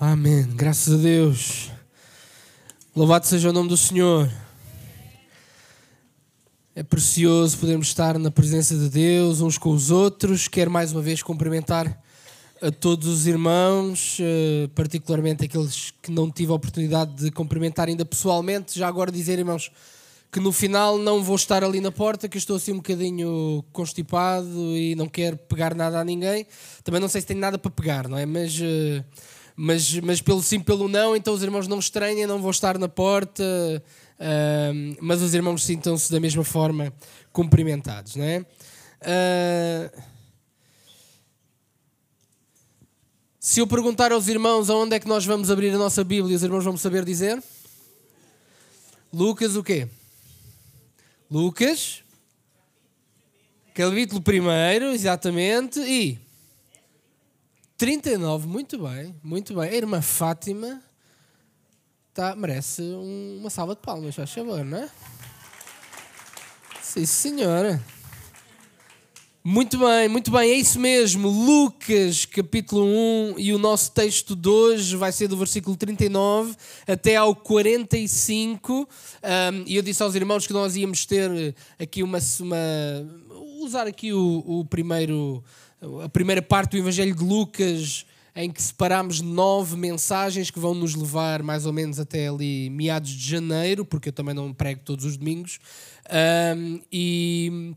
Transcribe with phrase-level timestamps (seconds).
[0.00, 0.46] Amém.
[0.54, 1.72] Graças a Deus.
[2.94, 4.30] Louvado seja o nome do Senhor.
[6.72, 10.46] É precioso podermos estar na presença de Deus uns com os outros.
[10.46, 12.00] Quero mais uma vez cumprimentar
[12.62, 18.04] a todos os irmãos, eh, particularmente aqueles que não tive a oportunidade de cumprimentar ainda
[18.04, 18.78] pessoalmente.
[18.78, 19.68] Já agora dizer, irmãos,
[20.30, 24.48] que no final não vou estar ali na porta, que estou assim um bocadinho constipado
[24.76, 26.46] e não quero pegar nada a ninguém.
[26.84, 28.24] Também não sei se tenho nada para pegar, não é?
[28.24, 29.02] Mas eh,
[29.60, 32.88] mas, mas pelo sim, pelo não, então os irmãos não estranhem, não vou estar na
[32.88, 36.92] porta, uh, mas os irmãos sintam-se da mesma forma
[37.32, 38.46] cumprimentados, não é?
[39.02, 40.02] Uh,
[43.40, 46.44] se eu perguntar aos irmãos aonde é que nós vamos abrir a nossa Bíblia, os
[46.44, 47.42] irmãos vão saber dizer?
[49.12, 49.88] Lucas o quê?
[51.28, 52.04] Lucas,
[53.74, 56.27] capítulo primeiro, exatamente, e
[57.78, 59.70] 39, muito bem, muito bem.
[59.70, 60.82] A irmã Fátima
[62.12, 64.90] tá, merece um, uma salva de palmas, faz favor, não é?
[66.82, 67.80] Sim, senhora.
[69.44, 71.28] Muito bem, muito bem, é isso mesmo.
[71.28, 77.14] Lucas, capítulo 1, e o nosso texto de hoje vai ser do versículo 39 até
[77.14, 78.72] ao 45.
[78.72, 78.88] Um,
[79.64, 82.18] e eu disse aos irmãos que nós íamos ter aqui uma.
[82.40, 82.56] uma
[83.60, 85.42] usar aqui o, o primeiro
[86.04, 88.04] a primeira parte do Evangelho de Lucas,
[88.34, 93.10] em que separamos nove mensagens que vão nos levar mais ou menos até ali meados
[93.10, 95.58] de janeiro, porque eu também não prego todos os domingos.
[96.56, 97.74] Um, e,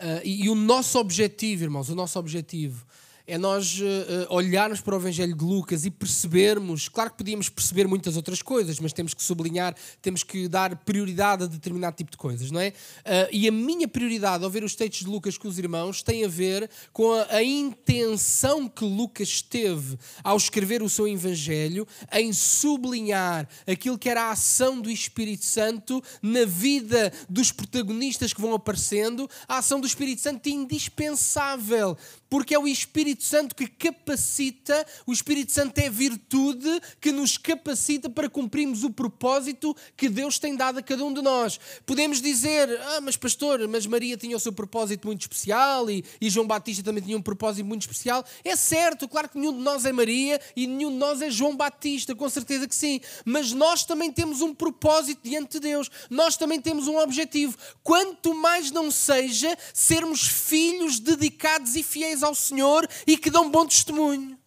[0.00, 2.86] uh, e o nosso objetivo, irmãos, o nosso objetivo
[3.26, 3.84] é nós uh,
[4.28, 8.78] olharmos para o Evangelho de Lucas e percebermos, claro que podíamos perceber muitas outras coisas,
[8.78, 12.68] mas temos que sublinhar, temos que dar prioridade a determinado tipo de coisas, não é?
[12.68, 16.24] Uh, e a minha prioridade ao ver os textos de Lucas com os irmãos tem
[16.24, 22.32] a ver com a, a intenção que Lucas teve ao escrever o seu Evangelho em
[22.32, 28.54] sublinhar aquilo que era a ação do Espírito Santo na vida dos protagonistas que vão
[28.54, 31.96] aparecendo, a ação do Espírito Santo indispensável
[32.28, 38.10] porque é o Espírito Santo que capacita, o Espírito Santo é virtude que nos capacita
[38.10, 41.58] para cumprirmos o propósito que Deus tem dado a cada um de nós.
[41.84, 46.28] Podemos dizer, ah, mas pastor, mas Maria tinha o seu propósito muito especial e, e
[46.28, 48.24] João Batista também tinha um propósito muito especial.
[48.44, 51.56] É certo, claro que nenhum de nós é Maria e nenhum de nós é João
[51.56, 53.00] Batista, com certeza que sim.
[53.24, 57.56] Mas nós também temos um propósito diante de Deus, nós também temos um objetivo.
[57.82, 63.50] Quanto mais não seja sermos filhos dedicados e fiéis fiéis ao Senhor e que dão
[63.50, 64.38] bom testemunho.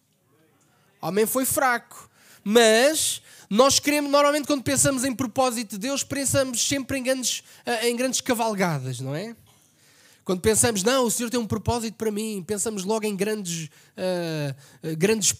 [1.00, 2.10] O homem foi fraco,
[2.42, 7.88] mas nós queremos, normalmente, quando pensamos em propósito de Deus, pensamos sempre em grandes, eh,
[7.88, 9.34] em grandes cavalgadas, não é?
[10.24, 14.96] Quando pensamos, não, o Senhor tem um propósito para mim, pensamos logo em grandes, uh,
[14.96, 15.34] grandes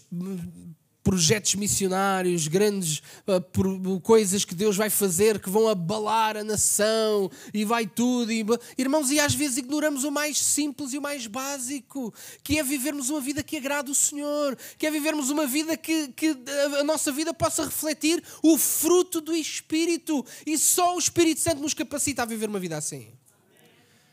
[1.03, 7.31] projetos missionários, grandes uh, por, coisas que Deus vai fazer que vão abalar a nação
[7.53, 8.31] e vai tudo.
[8.33, 8.45] E,
[8.77, 12.13] irmãos, e às vezes ignoramos o mais simples e o mais básico,
[12.43, 16.09] que é vivermos uma vida que agrada o Senhor, que é vivermos uma vida que,
[16.09, 16.37] que
[16.79, 20.25] a nossa vida possa refletir o fruto do Espírito.
[20.47, 23.09] E só o Espírito Santo nos capacita a viver uma vida assim.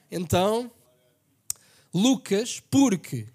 [0.09, 0.71] Então,
[1.93, 3.27] Lucas, porque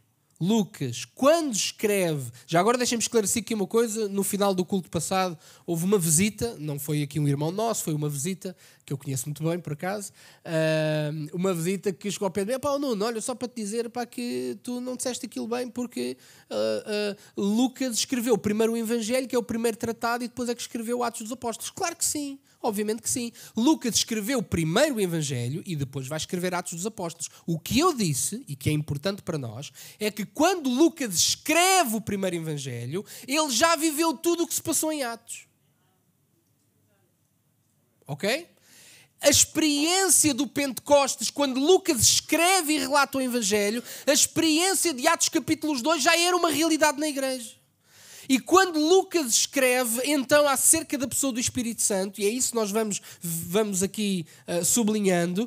[0.42, 5.38] Lucas, quando escreve, já agora deixem-me esclarecer aqui uma coisa: no final do culto passado
[5.64, 9.26] houve uma visita, não foi aqui um irmão nosso, foi uma visita que eu conheço
[9.26, 10.10] muito bem por acaso,
[10.44, 13.54] uh, uma visita que chegou ao pé de mim: pá, Nuno, olha, só para te
[13.54, 16.16] dizer pá, que tu não disseste aquilo bem, porque
[16.50, 20.56] uh, uh, Lucas escreveu primeiro o Evangelho, que é o primeiro tratado, e depois é
[20.56, 21.70] que escreveu Atos dos Apóstolos.
[21.70, 22.40] Claro que sim.
[22.62, 23.32] Obviamente que sim.
[23.56, 27.28] Lucas escreveu primeiro o Evangelho e depois vai escrever Atos dos Apóstolos.
[27.44, 31.96] O que eu disse, e que é importante para nós, é que quando Lucas escreve
[31.96, 35.46] o primeiro Evangelho, ele já viveu tudo o que se passou em Atos.
[38.06, 38.48] Ok?
[39.20, 45.28] A experiência do Pentecostes, quando Lucas escreve e relata o Evangelho, a experiência de Atos
[45.28, 47.61] capítulos 2 já era uma realidade na igreja.
[48.32, 52.54] E quando Lucas escreve então acerca da pessoa do Espírito Santo, e é isso que
[52.54, 55.44] nós vamos, vamos aqui uh, sublinhando,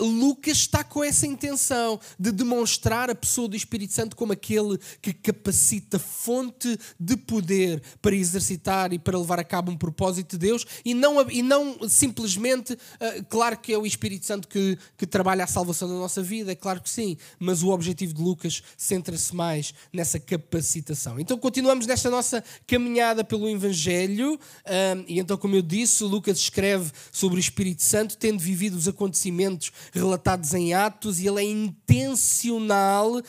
[0.00, 4.78] uh, Lucas está com essa intenção de demonstrar a pessoa do Espírito Santo como aquele
[5.02, 10.38] que capacita fonte de poder para exercitar e para levar a cabo um propósito de
[10.38, 15.06] Deus e não, e não simplesmente, uh, claro que é o Espírito Santo que, que
[15.06, 18.62] trabalha a salvação da nossa vida, é claro que sim, mas o objetivo de Lucas
[18.74, 21.20] centra-se mais nessa capacitação.
[21.20, 24.38] Então continuamos nesta nossa nossa caminhada pelo Evangelho,
[24.94, 28.86] um, e então, como eu disse, Lucas escreve sobre o Espírito Santo, tendo vivido os
[28.86, 33.22] acontecimentos relatados em Atos, e ele é intencional uh,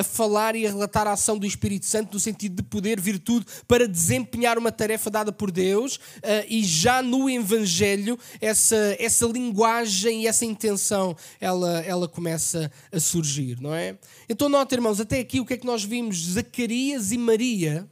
[0.00, 3.46] a falar e a relatar a ação do Espírito Santo no sentido de poder, virtude,
[3.66, 10.24] para desempenhar uma tarefa dada por Deus, uh, e já no Evangelho, essa, essa linguagem
[10.24, 13.96] e essa intenção ela, ela começa a surgir, não é?
[14.28, 16.26] Então, nota, irmãos, até aqui o que é que nós vimos?
[16.26, 17.88] Zacarias e Maria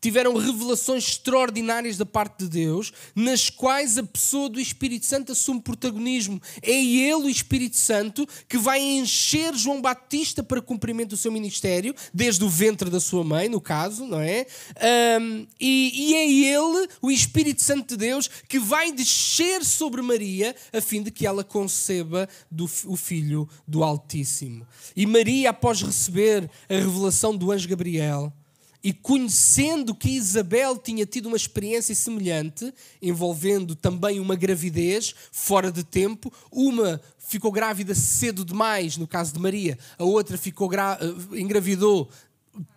[0.00, 5.60] tiveram revelações extraordinárias da parte de Deus, nas quais a pessoa do Espírito Santo assume
[5.60, 6.40] protagonismo.
[6.62, 11.94] É ele, o Espírito Santo, que vai encher João Batista para cumprimento do seu ministério,
[12.12, 14.46] desde o ventre da sua mãe, no caso, não é?
[15.20, 20.54] Um, e, e é ele, o Espírito Santo de Deus, que vai descer sobre Maria,
[20.72, 24.66] a fim de que ela conceba do, o filho do Altíssimo.
[24.96, 28.32] E Maria, após receber a revelação do anjo Gabriel,
[28.82, 35.84] e conhecendo que Isabel tinha tido uma experiência semelhante, envolvendo também uma gravidez fora de
[35.84, 42.10] tempo, uma ficou grávida cedo demais, no caso de Maria, a outra ficou eh, engravidou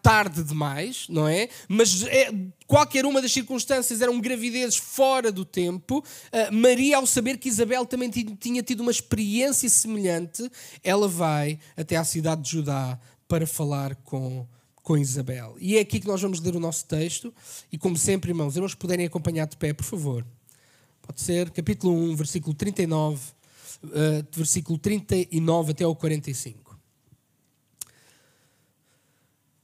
[0.02, 1.50] tarde demais, não é?
[1.68, 2.32] Mas é,
[2.68, 5.98] qualquer uma das circunstâncias eram gravidezes fora do tempo.
[5.98, 10.50] Uh, Maria, ao saber que Isabel também tinha tido uma experiência semelhante,
[10.84, 14.46] ela vai até à cidade de Judá para falar com
[14.84, 15.56] com Isabel.
[15.60, 17.34] E é aqui que nós vamos ler o nosso texto.
[17.72, 20.26] E como sempre, irmãos, irmãos puderem acompanhar de pé, por favor.
[21.02, 23.20] Pode ser capítulo 1, versículo 39,
[23.84, 23.90] uh,
[24.32, 26.78] versículo 39 até ao 45.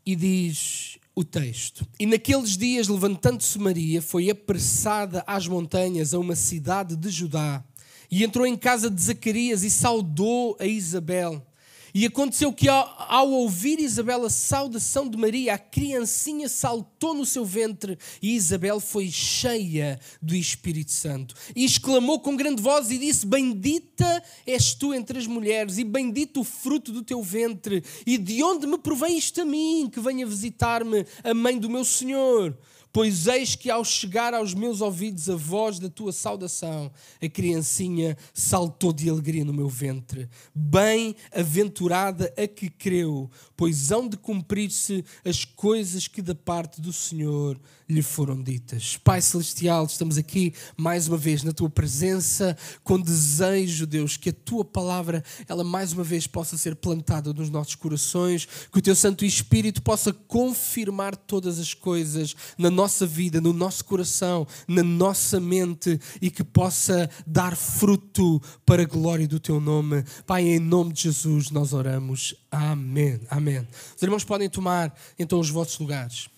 [0.05, 6.35] E diz o texto: E naqueles dias, levantando-se Maria, foi apressada às montanhas, a uma
[6.35, 7.63] cidade de Judá,
[8.09, 11.45] e entrou em casa de Zacarias e saudou a Isabel.
[11.93, 17.43] E aconteceu que, ao, ouvir Isabel a saudação de Maria, a criancinha saltou no seu
[17.43, 21.35] ventre e Isabel foi cheia do Espírito Santo.
[21.55, 26.41] E exclamou com grande voz e disse: Bendita és tu entre as mulheres, e bendito
[26.41, 27.83] o fruto do teu ventre.
[28.05, 31.83] E de onde me provém isto a mim, que venha visitar-me a mãe do meu
[31.83, 32.57] Senhor?
[32.91, 36.91] Pois eis que ao chegar aos meus ouvidos a voz da tua saudação,
[37.21, 40.27] a criancinha saltou de alegria no meu ventre.
[40.53, 47.59] Bem-aventurada a que creu, pois hão de cumprir-se as coisas que da parte do Senhor
[47.87, 48.97] lhe foram ditas.
[48.97, 54.33] Pai Celestial, estamos aqui mais uma vez na tua presença, com desejo, Deus, que a
[54.33, 58.95] tua palavra, ela mais uma vez possa ser plantada nos nossos corações, que o teu
[58.95, 65.39] Santo Espírito possa confirmar todas as coisas na nossa vida, no nosso coração, na nossa
[65.39, 70.03] mente e que possa dar fruto para a glória do teu nome.
[70.25, 72.35] Pai, em nome de Jesus nós oramos.
[72.51, 73.19] Amém.
[73.29, 73.67] Amém.
[73.95, 76.29] Os irmãos podem tomar então os vossos lugares.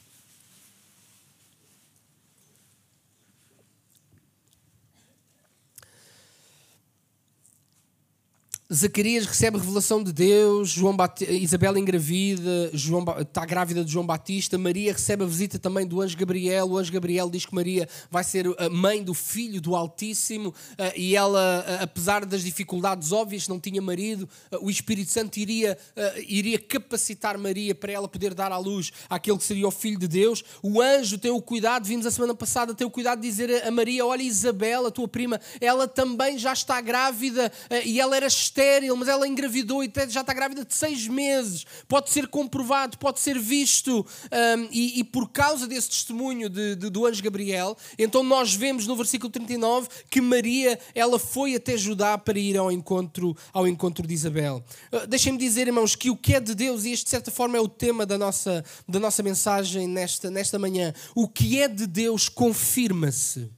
[8.74, 10.96] Zacarias recebe revelação de Deus, João.
[11.30, 16.16] Isabel engravida, João está grávida de João Batista, Maria recebe a visita também do anjo
[16.16, 16.70] Gabriel.
[16.70, 20.94] O anjo Gabriel diz que Maria vai ser a mãe do filho do Altíssimo eh,
[20.96, 25.78] e ela, eh, apesar das dificuldades óbvias, não tinha marido, eh, o Espírito Santo iria,
[26.26, 30.08] iria capacitar Maria para ela poder dar à luz aquele que seria o filho de
[30.08, 30.46] Deus.
[30.64, 33.72] O anjo tem o cuidado, vimos a semana passada, tem o cuidado de dizer a
[33.72, 37.52] Maria: Olha, Isabel, a tua prima, ela também já está grávida
[37.84, 41.66] e ela era estéril estéril, mas ela engravidou e já está grávida de seis meses.
[41.88, 44.06] Pode ser comprovado, pode ser visto.
[44.32, 48.86] Um, e, e, por causa desse testemunho de, de, do anjo Gabriel, então nós vemos
[48.86, 54.06] no versículo 39 que Maria ela foi até Judá para ir ao encontro, ao encontro
[54.06, 54.64] de Isabel.
[54.92, 57.58] Uh, Deixem-me dizer, irmãos, que o que é de Deus, e este de certa forma
[57.58, 61.88] é o tema da nossa, da nossa mensagem nesta, nesta manhã, o que é de
[61.88, 63.50] Deus confirma-se.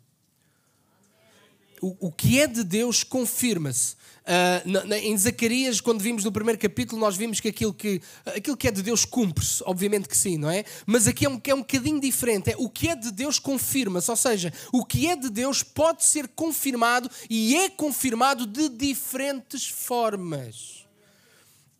[1.81, 3.95] O, o que é de Deus confirma-se.
[4.23, 8.69] Uh, em Zacarias, quando vimos no primeiro capítulo, nós vimos que aquilo que, aquilo que
[8.69, 10.63] é de Deus cumpre-se, obviamente que sim, não é?
[10.85, 12.51] Mas aqui é um, é um bocadinho diferente.
[12.51, 16.05] É, o que é de Deus confirma-se, ou seja, o que é de Deus pode
[16.05, 20.85] ser confirmado e é confirmado de diferentes formas.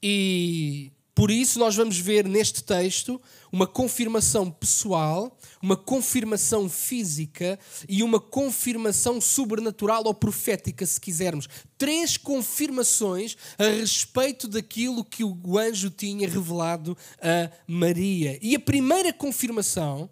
[0.01, 8.01] E por isso, nós vamos ver neste texto uma confirmação pessoal, uma confirmação física e
[8.01, 11.47] uma confirmação sobrenatural ou profética, se quisermos.
[11.77, 18.39] Três confirmações a respeito daquilo que o anjo tinha revelado a Maria.
[18.41, 20.09] E a primeira confirmação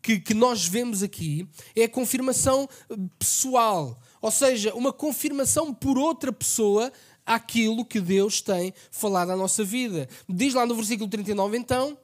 [0.00, 2.68] que, que nós vemos aqui é a confirmação
[3.18, 6.92] pessoal, ou seja, uma confirmação por outra pessoa
[7.24, 10.08] aquilo que Deus tem falado à nossa vida.
[10.28, 11.96] Diz lá no versículo 39, então,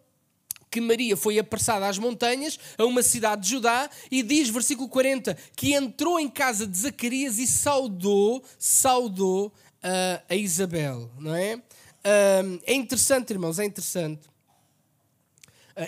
[0.71, 5.37] que Maria foi apressada às montanhas, a uma cidade de Judá, e diz, versículo 40,
[5.57, 11.57] que entrou em casa de Zacarias e saudou, saudou uh, a Isabel, não é?
[11.57, 14.30] Uh, é interessante, irmãos, é interessante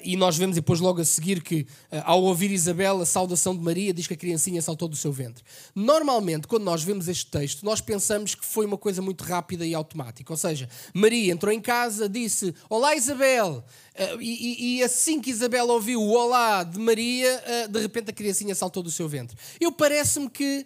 [0.02, 3.62] e nós vemos depois logo a seguir que, ah, ao ouvir Isabel, a saudação de
[3.62, 5.44] Maria diz que a criancinha saltou do seu ventre.
[5.74, 9.74] Normalmente, quando nós vemos este texto, nós pensamos que foi uma coisa muito rápida e
[9.74, 10.32] automática.
[10.32, 13.64] Ou seja, Maria entrou em casa, disse: Olá, Isabel.
[13.94, 18.54] Ah, e, e, assim que Isabel ouviu o olá de Maria, de repente a criancinha
[18.54, 19.36] saltou do seu ventre.
[19.60, 20.64] Eu parece-me que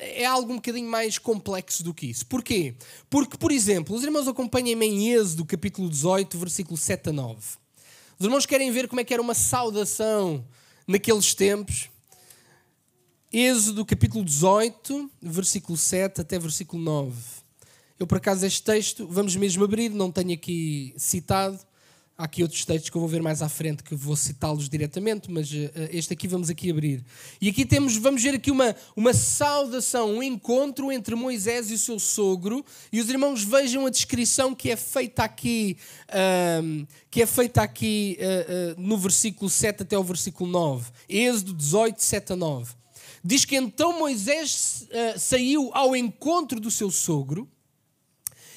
[0.00, 2.24] é algo um bocadinho mais complexo do que isso.
[2.26, 2.74] Porquê?
[3.10, 7.65] Porque, por exemplo, os irmãos acompanhem-me em Êxodo, capítulo 18, versículo 7 a 9.
[8.18, 10.42] Os irmãos querem ver como é que era uma saudação
[10.86, 11.90] naqueles tempos.
[13.30, 17.14] Êxodo capítulo 18, versículo 7 até versículo 9.
[17.98, 21.58] Eu, por acaso, este texto, vamos mesmo abrir, não tenho aqui citado,
[22.18, 25.30] Há aqui outros textos que eu vou ver mais à frente que vou citá-los diretamente,
[25.30, 27.04] mas uh, este aqui vamos aqui abrir.
[27.42, 31.78] E aqui temos, vamos ver aqui uma, uma saudação, um encontro entre Moisés e o
[31.78, 32.64] seu sogro.
[32.90, 35.76] E os irmãos vejam a descrição que é feita aqui,
[36.08, 40.90] uh, que é feita aqui uh, no versículo 7 até o versículo 9.
[41.06, 42.72] Êxodo 18, 7 a 9.
[43.22, 47.46] Diz que então Moisés saiu ao encontro do seu sogro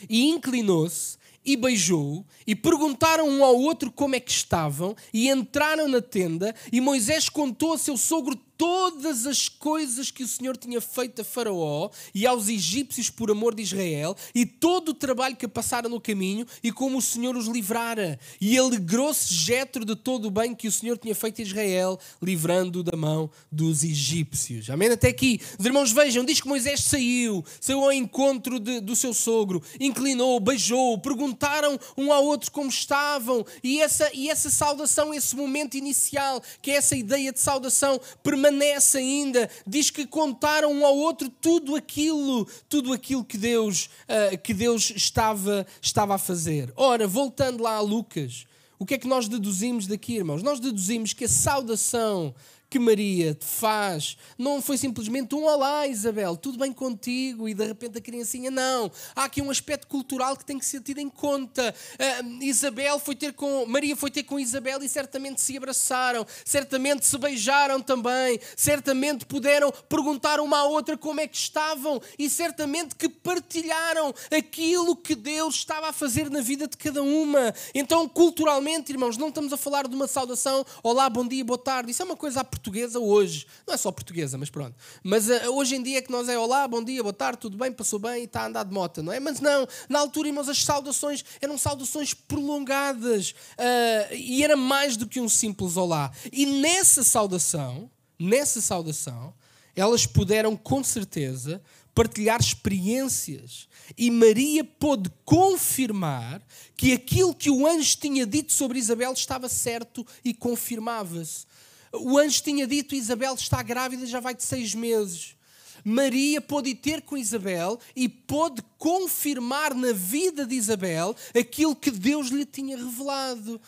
[0.08, 5.88] e inclinou-se e beijou, e perguntaram um ao outro como é que estavam, e entraram
[5.88, 10.82] na tenda, e Moisés contou a seu sogro todas as coisas que o Senhor tinha
[10.82, 15.48] feito a Faraó e aos egípcios por amor de Israel, e todo o trabalho que
[15.48, 18.20] passaram no caminho, e como o Senhor os livrara.
[18.42, 22.84] E alegrou-se Jetro de todo o bem que o Senhor tinha feito a Israel, livrando
[22.84, 24.70] da mão dos egípcios.
[24.70, 24.90] Amém?
[24.90, 25.40] Até aqui.
[25.58, 30.38] Os irmãos vejam, diz que Moisés saiu, saiu ao encontro de, do seu sogro, inclinou,
[30.38, 36.42] beijou, perguntaram um ao outro como estavam, e essa, e essa saudação, esse momento inicial,
[36.62, 41.76] que é essa ideia de saudação, permanece ainda, diz que contaram um ao outro tudo
[41.76, 46.72] aquilo, tudo aquilo que Deus, uh, que Deus estava, estava a fazer.
[46.76, 48.46] Ora, voltando lá a Lucas,
[48.78, 50.42] o que é que nós deduzimos daqui, irmãos?
[50.42, 52.34] Nós deduzimos que a saudação
[52.70, 57.66] que Maria te faz não foi simplesmente um olá, Isabel, tudo bem contigo e de
[57.66, 58.52] repente a criancinha.
[58.52, 58.92] Não.
[59.16, 61.74] Há aqui um aspecto cultural que tem que ser tido em conta.
[61.94, 63.66] Uh, Isabel foi ter com.
[63.66, 69.72] Maria foi ter com Isabel e certamente se abraçaram, certamente se beijaram também, certamente puderam
[69.90, 75.56] perguntar uma à outra como é que estavam e certamente que partilharam aquilo que Deus
[75.56, 77.54] estava a fazer na vida de cada uma.
[77.74, 81.92] Então, culturalmente, irmãos, não estamos a falar de uma saudação, olá, bom dia, boa tarde.
[81.92, 83.48] Isso é uma coisa à portuguesa hoje.
[83.66, 84.76] Não é só portuguesa, mas pronto.
[85.02, 87.58] Mas uh, hoje em dia é que nós é olá, bom dia, boa tarde, tudo
[87.58, 89.20] bem, passou bem e está a andar de moto, não é?
[89.20, 95.08] Mas não, na altura, irmãos, as saudações eram saudações prolongadas uh, e era mais do
[95.08, 96.12] que um simples olá.
[96.32, 97.90] E nessa saudação,
[98.20, 99.34] nessa saudação,
[99.76, 101.62] elas puderam com certeza
[102.00, 103.68] partilhar experiências.
[103.98, 106.42] E Maria pôde confirmar
[106.78, 111.46] que aquilo que o anjo tinha dito sobre Isabel estava certo e confirmava-se.
[111.94, 115.36] O anjo tinha dito: Isabel está grávida, já vai de seis meses.
[115.84, 122.28] Maria pôde ter com Isabel e pôde confirmar na vida de Isabel aquilo que Deus
[122.28, 123.60] lhe tinha revelado.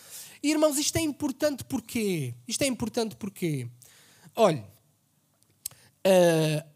[0.43, 2.33] Irmãos, isto é importante porquê?
[2.47, 3.67] Isto é importante porquê?
[4.35, 4.63] Olhe,
[6.05, 6.70] uh,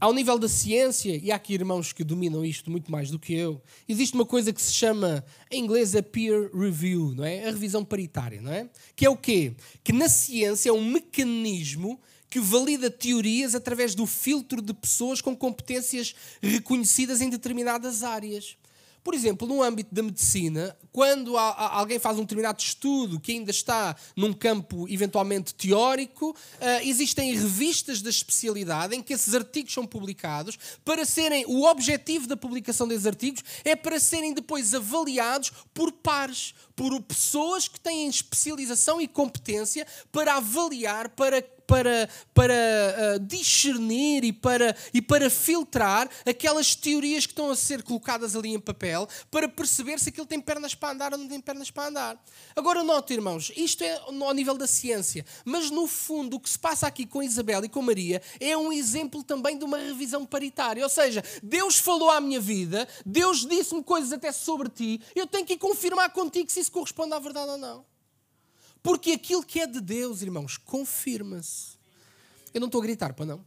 [0.00, 3.34] ao nível da ciência, e há aqui irmãos que dominam isto muito mais do que
[3.34, 7.46] eu, existe uma coisa que se chama, em inglês, a peer review, não é?
[7.46, 8.68] A revisão paritária, não é?
[8.96, 9.54] Que é o quê?
[9.82, 15.36] Que na ciência é um mecanismo que valida teorias através do filtro de pessoas com
[15.36, 18.56] competências reconhecidas em determinadas áreas.
[19.04, 23.94] Por exemplo, no âmbito da medicina, quando alguém faz um determinado estudo que ainda está
[24.16, 30.58] num campo eventualmente teórico, eh, existem revistas da especialidade em que esses artigos são publicados
[30.82, 31.44] para serem.
[31.46, 37.68] O objetivo da publicação desses artigos é para serem depois avaliados por pares, por pessoas
[37.68, 45.00] que têm especialização e competência para avaliar, para para, para uh, discernir e para, e
[45.00, 50.08] para filtrar aquelas teorias que estão a ser colocadas ali em papel para perceber se
[50.08, 52.24] aquilo tem pernas para andar ou não tem pernas para andar.
[52.54, 56.58] Agora, note, irmãos, isto é ao nível da ciência, mas no fundo o que se
[56.58, 60.82] passa aqui com Isabel e com Maria é um exemplo também de uma revisão paritária.
[60.82, 65.46] Ou seja, Deus falou à minha vida, Deus disse-me coisas até sobre ti, eu tenho
[65.46, 67.93] que confirmar contigo se isso corresponde à verdade ou não.
[68.84, 71.78] Porque aquilo que é de Deus, irmãos, confirma-se.
[72.52, 73.42] Eu não estou a gritar, para não.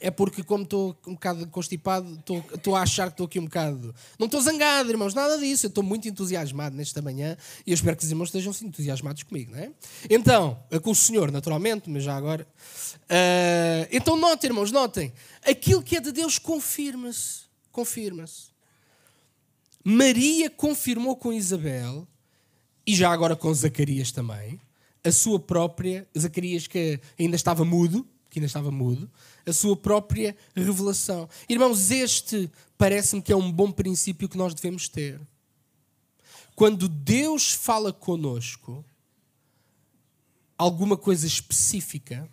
[0.00, 2.18] é porque, como estou um bocado constipado,
[2.54, 3.94] estou a achar que estou aqui um bocado.
[4.18, 5.66] Não estou zangado, irmãos, nada disso.
[5.66, 9.52] Eu estou muito entusiasmado nesta manhã e eu espero que os irmãos estejam entusiasmados comigo,
[9.52, 9.70] não é?
[10.08, 12.48] Então, com o Senhor, naturalmente, mas já agora.
[13.02, 15.12] Uh, então, notem, irmãos, notem.
[15.44, 17.40] Aquilo que é de Deus confirma-se.
[17.70, 18.48] Confirma-se.
[19.84, 22.08] Maria confirmou com Isabel,
[22.86, 24.60] e já agora com Zacarias também,
[25.04, 26.06] a sua própria.
[26.18, 29.10] Zacarias que ainda estava mudo, que ainda estava mudo,
[29.46, 31.28] a sua própria revelação.
[31.48, 35.20] Irmãos, este parece-me que é um bom princípio que nós devemos ter.
[36.54, 38.84] Quando Deus fala conosco
[40.56, 42.28] alguma coisa específica,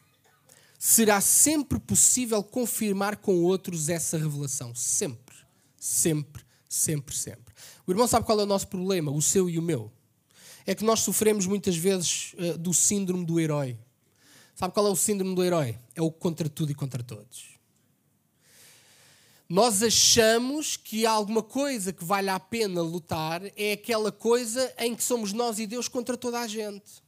[0.78, 4.76] será sempre possível confirmar com outros essa revelação.
[4.76, 5.36] Sempre,
[5.78, 7.54] sempre, sempre, sempre.
[7.86, 9.92] O irmão sabe qual é o nosso problema, o seu e o meu?
[10.68, 13.76] É que nós sofremos muitas vezes uh, do síndrome do herói.
[14.54, 15.78] Sabe qual é o síndrome do herói?
[15.96, 17.58] É o contra tudo e contra todos.
[19.48, 25.04] Nós achamos que alguma coisa que vale a pena lutar é aquela coisa em que
[25.04, 27.02] somos nós e Deus contra toda a gente.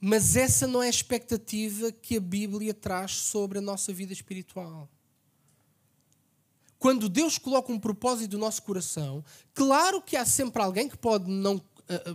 [0.00, 4.88] Mas essa não é a expectativa que a Bíblia traz sobre a nossa vida espiritual.
[6.78, 11.30] Quando Deus coloca um propósito no nosso coração, claro que há sempre alguém que pode
[11.30, 11.62] não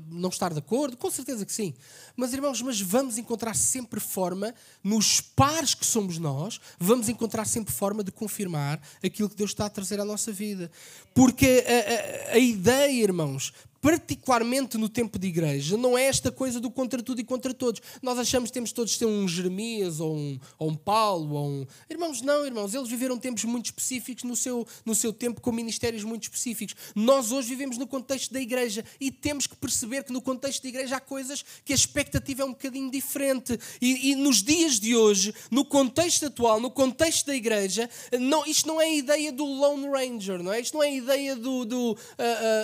[0.10, 0.98] não estar de acordo?
[0.98, 1.74] Com certeza que sim.
[2.16, 7.74] Mas, irmãos, mas vamos encontrar sempre forma, nos pares que somos nós, vamos encontrar sempre
[7.74, 10.72] forma de confirmar aquilo que Deus está a trazer à nossa vida.
[11.14, 16.60] Porque a, a, a ideia, irmãos, particularmente no tempo de igreja, não é esta coisa
[16.60, 17.82] do contra tudo e contra todos.
[18.02, 21.50] Nós achamos que temos todos de ter um Jeremias ou um, ou um Paulo ou
[21.50, 21.68] um...
[21.90, 22.74] Irmãos, não, irmãos.
[22.76, 26.76] Eles viveram tempos muito específicos no seu, no seu tempo com ministérios muito específicos.
[26.96, 30.70] Nós hoje vivemos no contexto da igreja e temos que perceber que no contexto da
[30.70, 33.60] igreja há coisas que a expectativa é um bocadinho diferente.
[33.82, 38.68] E, e nos dias de hoje, no contexto atual, no contexto da igreja, não, isto
[38.68, 40.60] não é a ideia do Lone Ranger, não é?
[40.60, 41.96] Isto não é a ideia do, do, uh,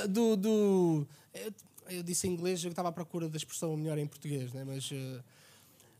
[0.03, 1.06] uh, do, do
[1.89, 4.63] eu disse em inglês, eu estava à procura da expressão melhor em português, né?
[4.65, 5.23] mas uh,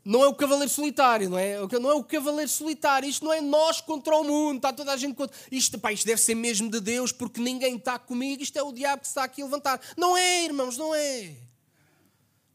[0.04, 1.58] não é o cavaleiro solitário, não é?
[1.80, 4.98] Não é o cavaleiro solitário, isto não é nós contra o mundo, está toda a
[4.98, 5.36] gente contra.
[5.52, 8.72] Isto, pá, isto deve ser mesmo de Deus, porque ninguém está comigo, isto é o
[8.72, 9.82] diabo que está aqui a levantar.
[9.98, 11.36] Não é, irmãos, não é.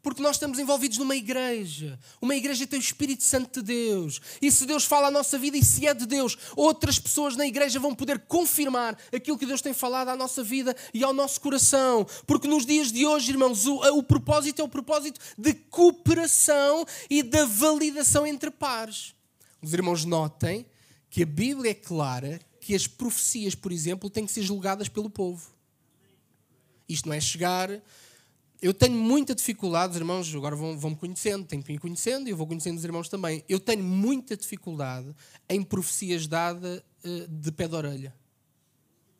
[0.02, 1.96] Porque nós estamos envolvidos numa igreja.
[2.20, 4.20] Uma igreja tem o Espírito Santo de Deus.
[4.42, 7.46] E se Deus fala a nossa vida e se é de Deus, outras pessoas na
[7.46, 11.40] igreja vão poder confirmar aquilo que Deus tem falado à nossa vida e ao nosso
[11.40, 12.04] coração.
[12.26, 17.22] Porque nos dias de hoje, irmãos, o, o propósito é o propósito de cooperação e
[17.22, 19.14] da validação entre pares.
[19.62, 20.66] Os irmãos notem
[21.08, 25.08] que a Bíblia é clara que as profecias, por exemplo, têm que ser julgadas pelo
[25.08, 25.52] povo.
[26.88, 27.70] Isto não é chegar
[28.62, 32.28] eu tenho muita dificuldade, os irmãos agora vão, vão me conhecendo, tenho que me conhecendo
[32.28, 33.44] e eu vou conhecendo os irmãos também.
[33.48, 35.12] Eu tenho muita dificuldade
[35.48, 38.14] em profecias dadas uh, de pé de orelha.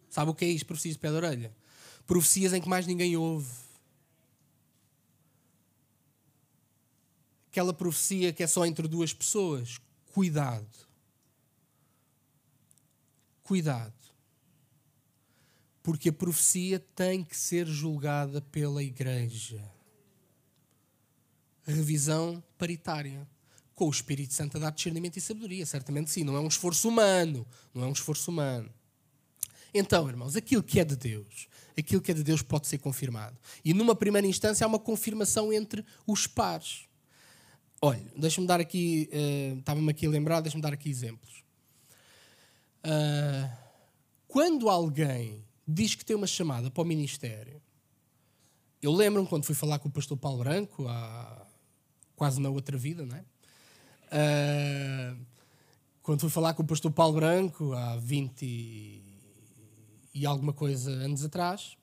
[0.09, 1.53] Sabe o que é isto, profecias de pé de orelha?
[2.07, 3.51] Profecias em que mais ninguém ouve.
[7.51, 9.81] Aquela profecia que é só entre duas pessoas.
[10.13, 10.69] Cuidado.
[13.43, 14.02] Cuidado
[15.83, 19.63] porque a profecia tem que ser julgada pela igreja.
[21.65, 23.27] Revisão paritária.
[23.75, 26.23] Com o Espírito Santo a dar discernimento e sabedoria, certamente sim.
[26.23, 27.47] Não é um esforço humano.
[27.75, 28.71] Não é um esforço humano.
[29.75, 33.37] Então, irmãos, aquilo que é de Deus, aquilo que é de Deus pode ser confirmado.
[33.65, 36.87] E numa primeira instância há uma confirmação entre os pares.
[37.81, 41.43] Olha, deixa-me dar aqui, uh, estava-me aqui a lembrar, deixa-me dar aqui exemplos.
[42.85, 43.51] Uh,
[44.29, 45.43] quando alguém
[45.73, 47.61] diz que tem uma chamada para o ministério.
[48.81, 51.47] Eu lembro-me quando fui falar com o pastor Paulo Branco, há
[52.17, 53.25] quase na outra vida, não é?
[54.13, 55.27] Uh,
[56.03, 58.43] quando fui falar com o pastor Paulo Branco, há 20
[60.15, 61.77] e, alguma coisa anos atrás,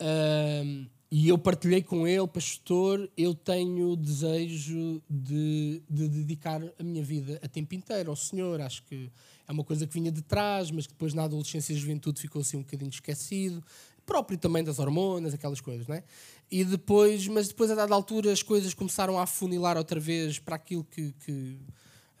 [0.00, 7.02] uh, e eu partilhei com ele, pastor, eu tenho desejo de, de dedicar a minha
[7.02, 8.60] vida a tempo inteiro ao Senhor.
[8.60, 9.10] Acho que
[9.48, 12.42] é uma coisa que vinha de trás, mas que depois na adolescência e juventude ficou
[12.42, 13.64] assim um bocadinho esquecido.
[14.04, 16.04] Próprio também das hormonas, aquelas coisas, não é?
[16.50, 20.56] E depois, mas depois a dada altura as coisas começaram a afunilar outra vez para
[20.56, 21.58] aquilo que, que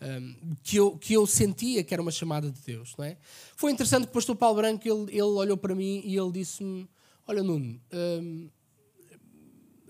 [0.00, 2.94] um, que, eu, que eu sentia que era uma chamada de Deus.
[2.96, 3.18] Não é?
[3.56, 6.88] Foi interessante que o pastor Paulo Branco ele, ele olhou para mim e ele disse-me:
[7.26, 8.48] Olha, Nuno, um,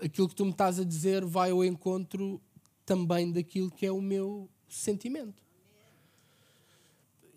[0.01, 2.41] aquilo que tu me estás a dizer vai ao encontro
[2.85, 5.48] também daquilo que é o meu sentimento.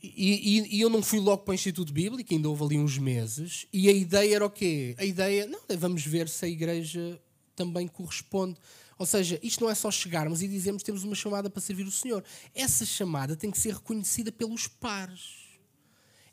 [0.03, 2.99] E, e, e, eu não fui logo para o Instituto Bíblico, ainda houve ali uns
[2.99, 4.97] meses, e a ideia era o quê?
[4.99, 7.21] A ideia, não, vamos ver se a igreja
[7.55, 8.59] também corresponde.
[8.99, 11.87] Ou seja, isto não é só chegarmos e dizermos que temos uma chamada para servir
[11.87, 12.25] o Senhor.
[12.55, 15.42] Essa chamada tem que ser reconhecida pelos pares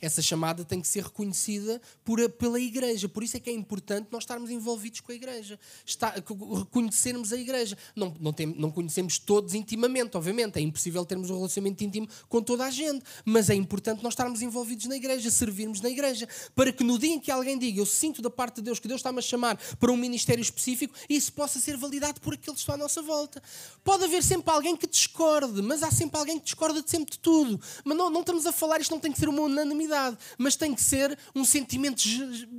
[0.01, 3.09] essa chamada tem que ser reconhecida por, pela igreja.
[3.09, 6.13] Por isso é que é importante nós estarmos envolvidos com a igreja, Está,
[6.57, 7.77] reconhecermos a igreja.
[7.95, 12.41] Não, não, tem, não conhecemos todos intimamente, obviamente, é impossível termos um relacionamento íntimo com
[12.41, 16.71] toda a gente, mas é importante nós estarmos envolvidos na igreja, servirmos na igreja, para
[16.71, 18.99] que no dia em que alguém diga eu sinto da parte de Deus que Deus
[18.99, 22.75] está-me a chamar para um ministério específico, isso possa ser validado por aqueles que estão
[22.75, 23.41] à nossa volta.
[23.83, 27.19] Pode haver sempre alguém que discorde, mas há sempre alguém que discorda de sempre de
[27.19, 27.59] tudo.
[27.83, 29.88] Mas não, não estamos a falar, isto não tem que ser uma unanimidade
[30.37, 32.01] mas tem que ser um sentimento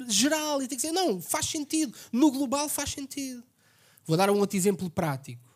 [0.08, 3.42] geral e tem que ser, não, faz sentido, no global faz sentido.
[4.04, 5.48] Vou dar um outro exemplo prático.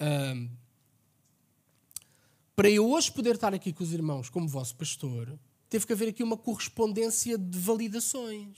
[0.00, 0.50] Um,
[2.54, 5.38] para eu hoje poder estar aqui com os irmãos como vosso pastor,
[5.68, 8.56] teve que haver aqui uma correspondência de validações.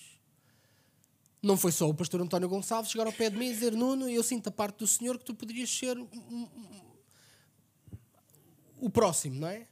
[1.42, 4.08] Não foi só o pastor António Gonçalves chegar ao pé de mim e dizer: Nuno,
[4.08, 5.96] eu sinto a parte do Senhor que tu poderias ser
[8.76, 9.66] o próximo, não é?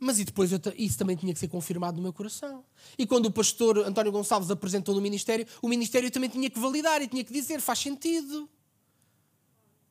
[0.00, 2.64] Mas e depois isso também tinha que ser confirmado no meu coração.
[2.96, 7.02] E quando o pastor António Gonçalves apresentou no ministério, o ministério também tinha que validar
[7.02, 8.48] e tinha que dizer faz sentido.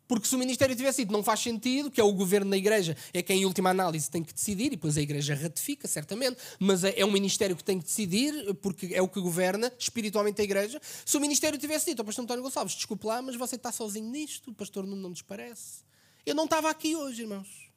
[0.07, 2.97] Porque se o ministério tivesse dito não faz sentido, que é o governo da igreja,
[3.13, 6.83] é quem em última análise tem que decidir, e depois a igreja ratifica, certamente, mas
[6.83, 10.43] é, é um ministério que tem que decidir, porque é o que governa espiritualmente a
[10.43, 10.81] igreja.
[11.05, 14.09] Se o ministério tivesse dito ao pastor António Gonçalves, desculpe lá, mas você está sozinho
[14.09, 15.83] nisto, o pastor não, não nos parece.
[16.25, 17.69] Eu não estava aqui hoje, irmãos.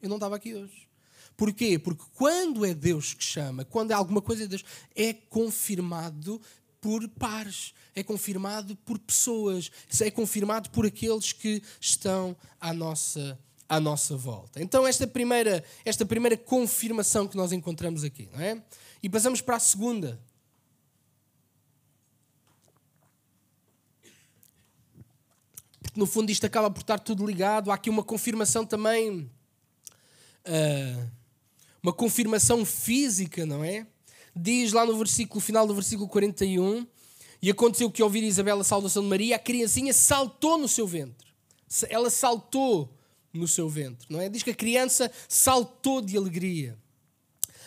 [0.00, 0.88] Eu não estava aqui hoje.
[1.36, 1.78] Porquê?
[1.78, 6.40] Porque quando é Deus que chama, quando é alguma coisa de Deus, é confirmado
[6.80, 9.70] por pares, é confirmado por pessoas,
[10.00, 14.62] é confirmado por aqueles que estão à nossa, à nossa volta.
[14.62, 18.62] Então, esta primeira, esta primeira confirmação que nós encontramos aqui, não é?
[19.02, 20.20] E passamos para a segunda.
[25.82, 27.70] Porque, no fundo, isto acaba por estar tudo ligado.
[27.70, 29.30] Há aqui uma confirmação também.
[30.46, 31.23] Uh,
[31.84, 33.86] uma confirmação física, não é?
[34.34, 36.86] Diz lá no versículo final do versículo 41:
[37.42, 40.86] E aconteceu que, ao ouvir Isabel a saudação de Maria, a criancinha saltou no seu
[40.86, 41.28] ventre.
[41.90, 42.90] Ela saltou
[43.32, 44.30] no seu ventre, não é?
[44.30, 46.78] Diz que a criança saltou de alegria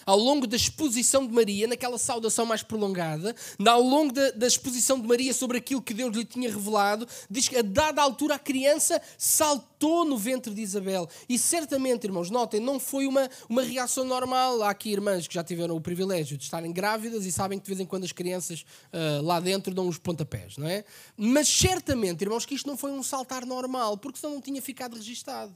[0.08, 3.36] ao longo da exposição de Maria, naquela saudação mais prolongada,
[3.68, 7.50] ao longo da, da, exposição de Maria sobre aquilo que Deus lhe tinha revelado, diz
[7.50, 11.10] que a dada altura a criança saltou no ventre de Isabel.
[11.28, 14.64] E certamente, irmãos, notem, não foi uma, uma reação normal.
[14.64, 17.72] Há aqui irmãs que já tiveram o privilégio de estarem grávidas e sabem que de
[17.72, 18.62] vez em quando as crianças
[18.94, 20.86] uh, lá dentro dão os pontapés, não é?
[21.18, 24.96] Mas certamente, irmãos, que isto não foi um saltar normal, porque senão não tinha ficado
[24.96, 25.56] registado.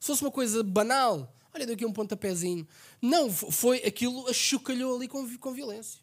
[0.00, 2.66] Se fosse uma coisa banal, olha, deu aqui um pontapézinho.
[3.00, 6.00] Não, foi aquilo, achocalhou ali com, com violência.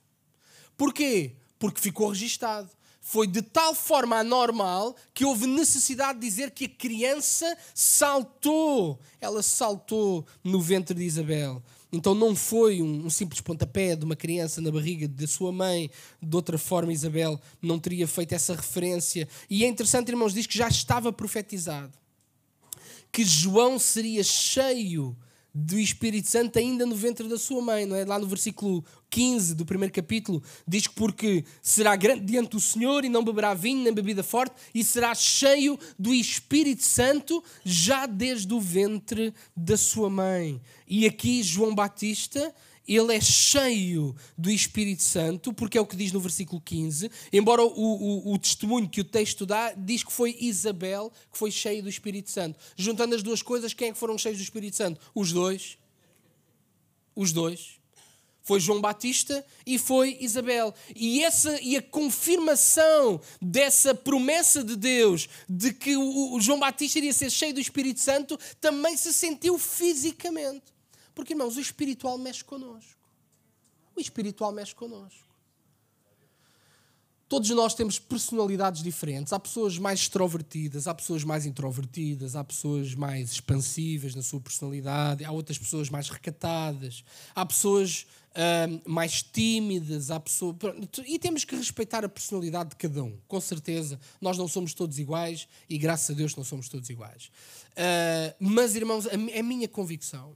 [0.78, 1.36] Porquê?
[1.58, 2.70] Porque ficou registado.
[3.02, 9.00] Foi de tal forma anormal que houve necessidade de dizer que a criança saltou.
[9.22, 11.64] Ela saltou no ventre de Isabel.
[11.90, 15.90] Então não foi um, um, simples pontapé de uma criança na barriga da sua mãe.
[16.22, 19.28] De outra forma, Isabel não teria feito essa referência.
[19.50, 21.98] E é interessante, irmãos, diz que já estava profetizado
[23.12, 25.18] que João seria cheio
[25.60, 28.06] do Espírito Santo ainda no ventre da sua mãe, não é?
[28.06, 33.04] Lá no versículo 15 do primeiro capítulo, diz que porque será grande diante do Senhor
[33.04, 38.54] e não beberá vinho nem bebida forte e será cheio do Espírito Santo já desde
[38.54, 40.62] o ventre da sua mãe.
[40.88, 42.54] E aqui João Batista
[42.88, 47.12] ele é cheio do Espírito Santo, porque é o que diz no versículo 15.
[47.34, 51.52] Embora o, o, o, testemunho que o texto dá diz que foi Isabel que foi
[51.52, 52.58] cheia do Espírito Santo.
[52.78, 55.02] Juntando as duas coisas, quem é que foram cheios do Espírito Santo?
[55.14, 55.78] Os dois.
[57.14, 57.78] Os dois.
[58.42, 60.74] Foi João Batista e foi Isabel.
[60.96, 66.98] E, essa, e a confirmação dessa promessa de Deus de que o, o João Batista
[66.98, 70.77] iria ser cheio do Espírito Santo também se sentiu fisicamente.
[71.18, 73.02] Porque, irmãos, o espiritual mexe connosco.
[73.96, 75.28] O espiritual mexe connosco.
[77.28, 79.34] Todos nós temos personalidades diferentes.
[79.34, 85.26] Há pessoas mais extrovertidas, há pessoas mais introvertidas, há pessoas mais expansivas na sua personalidade,
[85.26, 87.04] há outras pessoas mais recatadas,
[87.34, 90.56] há pessoas uh, mais tímidas, há pessoas.
[91.04, 94.00] E temos que respeitar a personalidade de cada um, com certeza.
[94.22, 97.32] Nós não somos todos iguais e, graças a Deus, não somos todos iguais.
[97.72, 100.36] Uh, mas, irmãos, a, a minha convicção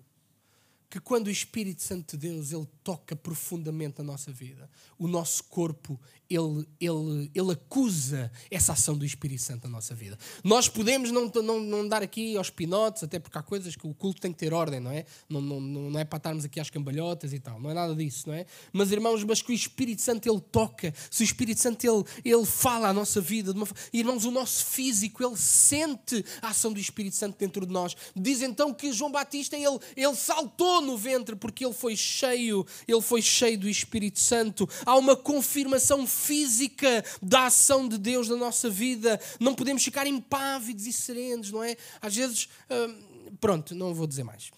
[0.91, 5.45] que quando o Espírito Santo de Deus ele toca profundamente a nossa vida, o nosso
[5.45, 5.97] corpo
[6.29, 10.17] ele, ele, ele acusa essa ação do Espírito Santo na nossa vida.
[10.43, 13.93] Nós podemos não, não, não dar aqui aos pinotes, até porque há coisas que o
[13.93, 15.05] culto tem que ter ordem, não é?
[15.29, 18.27] Não, não, não é para estarmos aqui às cambalhotas e tal, não é nada disso,
[18.27, 18.45] não é?
[18.73, 22.45] Mas irmãos, mas que o Espírito Santo ele toca, se o Espírito Santo ele, ele
[22.45, 27.15] fala a nossa vida, uma, irmãos, o nosso físico ele sente a ação do Espírito
[27.15, 27.95] Santo dentro de nós.
[28.13, 33.01] Diz então que João Batista ele, ele saltou no ventre porque ele foi cheio, ele
[33.01, 34.67] foi cheio do Espírito Santo.
[34.85, 39.19] Há uma confirmação física da ação de Deus na nossa vida.
[39.39, 41.77] Não podemos ficar impávidos e serenos, não é?
[42.01, 44.51] Às vezes, hum, pronto, não vou dizer mais.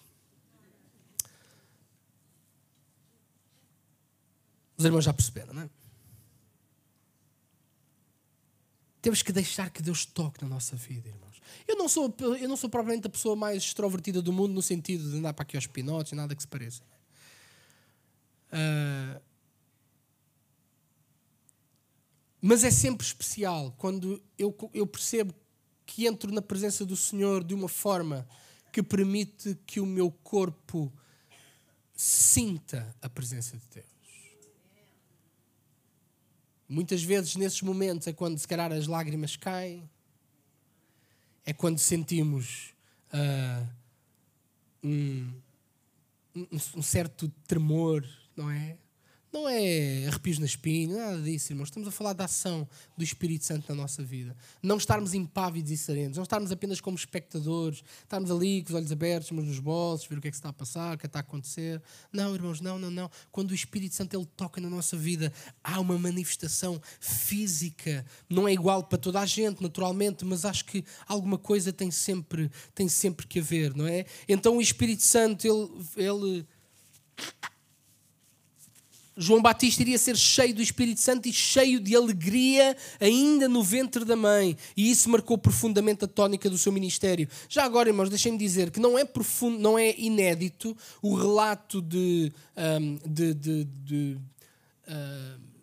[4.76, 5.70] Os irmãos já perceberam, não é?
[9.00, 11.23] Temos que deixar que Deus toque na nossa vida, irmão.
[11.66, 15.10] Eu não sou, eu não sou propriamente a pessoa mais extrovertida do mundo no sentido
[15.10, 16.82] de andar para aqui aos pinotes, nada que se pareça.
[18.52, 19.20] Uh,
[22.40, 25.34] mas é sempre especial quando eu, eu percebo
[25.86, 28.28] que entro na presença do Senhor de uma forma
[28.70, 30.92] que permite que o meu corpo
[31.94, 33.86] sinta a presença de Deus.
[36.68, 39.88] Muitas vezes nesses momentos é quando se calhar as lágrimas caem,
[41.44, 42.74] é quando sentimos
[43.12, 43.68] uh,
[44.82, 45.32] um,
[46.52, 48.04] um, certo tremor,
[48.36, 48.76] não é?
[49.34, 51.66] Não é arrepios na espinha, nada disso, irmãos.
[51.66, 54.36] Estamos a falar da ação do Espírito Santo na nossa vida.
[54.62, 58.92] Não estarmos impávidos e serenos, não estarmos apenas como espectadores, estarmos ali com os olhos
[58.92, 61.08] abertos, mas nos bolsos, ver o que é que está a passar, o que é
[61.08, 61.82] está a acontecer.
[62.12, 63.10] Não, irmãos, não, não, não.
[63.32, 65.32] Quando o Espírito Santo ele toca na nossa vida,
[65.64, 68.06] há uma manifestação física.
[68.30, 72.52] Não é igual para toda a gente, naturalmente, mas acho que alguma coisa tem sempre,
[72.72, 74.06] tem sempre que haver, não é?
[74.28, 76.46] Então o Espírito Santo, ele, ele
[79.16, 84.04] João Batista iria ser cheio do Espírito Santo e cheio de alegria ainda no ventre
[84.04, 84.56] da mãe.
[84.76, 87.28] E isso marcou profundamente a tónica do seu ministério.
[87.48, 92.32] Já agora, irmãos, deixem-me dizer que não é, profundo, não é inédito o relato de,
[92.56, 94.18] um, de, de, de
[94.88, 95.53] uh,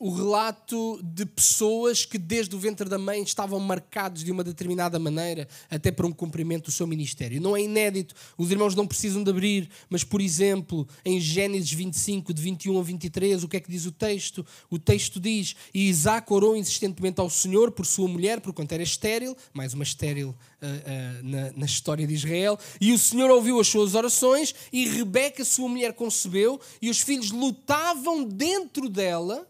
[0.00, 4.98] o relato de pessoas que desde o ventre da mãe estavam marcados de uma determinada
[4.98, 7.38] maneira até para um cumprimento do seu ministério.
[7.38, 12.32] Não é inédito, os irmãos não precisam de abrir, mas por exemplo, em Gênesis 25,
[12.32, 14.44] de 21 a 23, o que é que diz o texto?
[14.70, 18.82] O texto diz: E Isaac orou insistentemente ao Senhor por sua mulher, por quanto era
[18.82, 23.60] estéril, mais uma estéril uh, uh, na, na história de Israel, e o Senhor ouviu
[23.60, 29.46] as suas orações, e Rebeca, sua mulher, concebeu, e os filhos lutavam dentro dela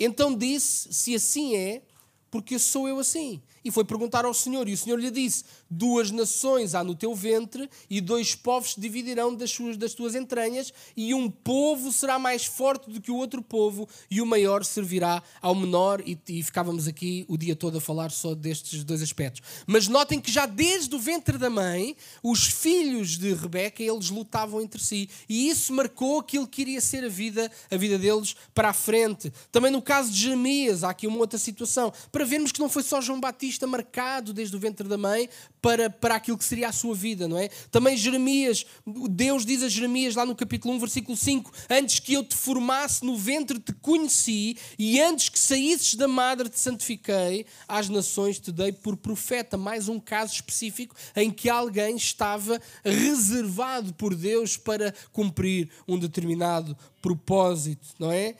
[0.00, 1.82] então disse: Se assim é,
[2.30, 3.40] porque sou eu assim.
[3.62, 7.14] E foi perguntar ao Senhor, e o Senhor lhe disse: Duas nações há no teu
[7.14, 12.18] ventre, e dois povos se dividirão das, suas, das tuas entranhas, e um povo será
[12.18, 16.02] mais forte do que o outro povo, e o maior servirá ao menor.
[16.04, 19.42] E, e ficávamos aqui o dia todo a falar só destes dois aspectos.
[19.66, 24.60] Mas notem que já desde o ventre da mãe, os filhos de Rebeca, eles lutavam
[24.60, 28.70] entre si, e isso marcou aquilo que iria ser a vida, a vida deles para
[28.70, 29.32] a frente.
[29.52, 32.82] Também no caso de Jeremias, há aqui uma outra situação, para vermos que não foi
[32.82, 35.28] só João Batista marcado desde o ventre da mãe,
[35.60, 37.48] para, para aquilo que seria a sua vida, não é?
[37.70, 38.64] Também Jeremias,
[39.10, 43.04] Deus diz a Jeremias lá no capítulo 1, versículo 5: Antes que eu te formasse
[43.04, 48.50] no ventre te conheci, e antes que saísses da madre te santifiquei, às nações te
[48.50, 49.56] dei por profeta.
[49.56, 56.76] Mais um caso específico em que alguém estava reservado por Deus para cumprir um determinado
[57.02, 58.34] propósito, não é?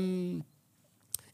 [0.00, 0.40] Um,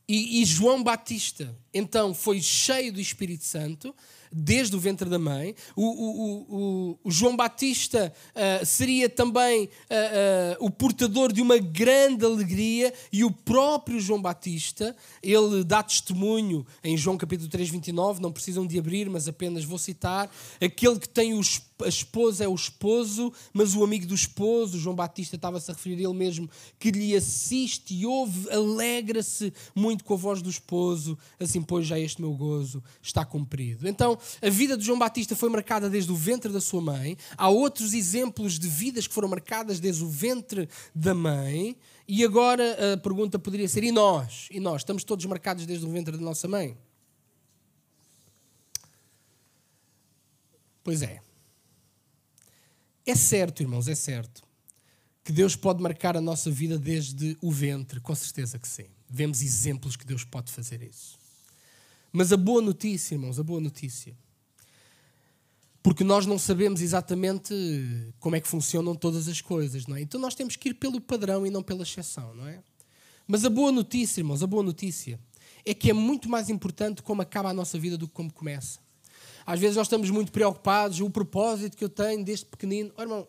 [0.09, 3.95] e, e João Batista, então, foi cheio do Espírito Santo
[4.33, 5.55] desde o ventre da mãe.
[5.77, 11.59] O, o, o, o João Batista uh, seria também uh, uh, o portador de uma
[11.59, 18.21] grande alegria e o próprio João Batista, ele dá testemunho em João capítulo 3, 29,
[18.23, 22.49] não precisam de abrir, mas apenas vou citar, aquele que tem os a esposa é
[22.49, 26.91] o esposo, mas o amigo do esposo, João Batista estava-se a referir ele mesmo, que
[26.91, 32.21] lhe assiste e ouve, alegra-se muito com a voz do esposo, assim pois já este
[32.21, 33.89] meu gozo está cumprido.
[33.89, 37.17] Então, a vida de João Batista foi marcada desde o ventre da sua mãe.
[37.37, 41.77] Há outros exemplos de vidas que foram marcadas desde o ventre da mãe.
[42.07, 44.49] E agora a pergunta poderia ser: e nós?
[44.51, 44.83] E nós?
[44.83, 46.77] Estamos todos marcados desde o ventre da nossa mãe?
[50.83, 51.21] Pois é.
[53.07, 54.43] É certo, irmãos, é certo.
[55.25, 58.87] Que Deus pode marcar a nossa vida desde o ventre, com certeza que sim.
[59.09, 61.22] Vemos exemplos que Deus pode fazer isso.
[62.13, 64.15] Mas a boa notícia, irmãos, a boa notícia
[65.83, 67.53] porque nós não sabemos exatamente
[68.21, 70.01] como é que funcionam todas as coisas, não é?
[70.01, 72.63] Então nós temos que ir pelo padrão e não pela exceção, não é?
[73.27, 75.19] Mas a boa notícia, irmãos, a boa notícia
[75.65, 78.79] é que é muito mais importante como acaba a nossa vida do que como começa.
[79.45, 82.93] Às vezes nós estamos muito preocupados, o propósito que eu tenho desde pequenino.
[82.97, 83.29] Oh, irmão,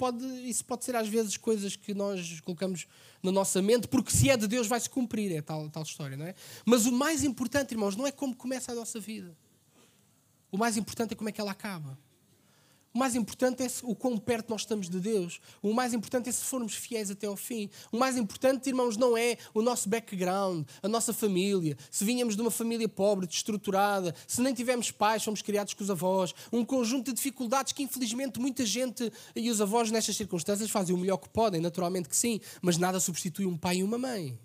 [0.00, 2.86] pode, isso pode ser às vezes coisas que nós colocamos
[3.22, 6.16] na nossa mente, porque se é de Deus vai se cumprir, é tal, tal história,
[6.16, 6.34] não é?
[6.64, 9.36] Mas o mais importante, irmãos, não é como começa a nossa vida.
[10.50, 11.98] O mais importante é como é que ela acaba.
[12.92, 15.40] O mais importante é o quão perto nós estamos de Deus.
[15.62, 17.70] O mais importante é se formos fiéis até ao fim.
[17.92, 21.76] O mais importante, irmãos, não é o nosso background, a nossa família.
[21.88, 25.90] Se vinhamos de uma família pobre, destruturada, se nem tivemos pais, fomos criados com os
[25.90, 26.34] avós.
[26.52, 30.98] Um conjunto de dificuldades que, infelizmente, muita gente e os avós nestas circunstâncias fazem o
[30.98, 34.36] melhor que podem, naturalmente que sim, mas nada substitui um pai e uma mãe.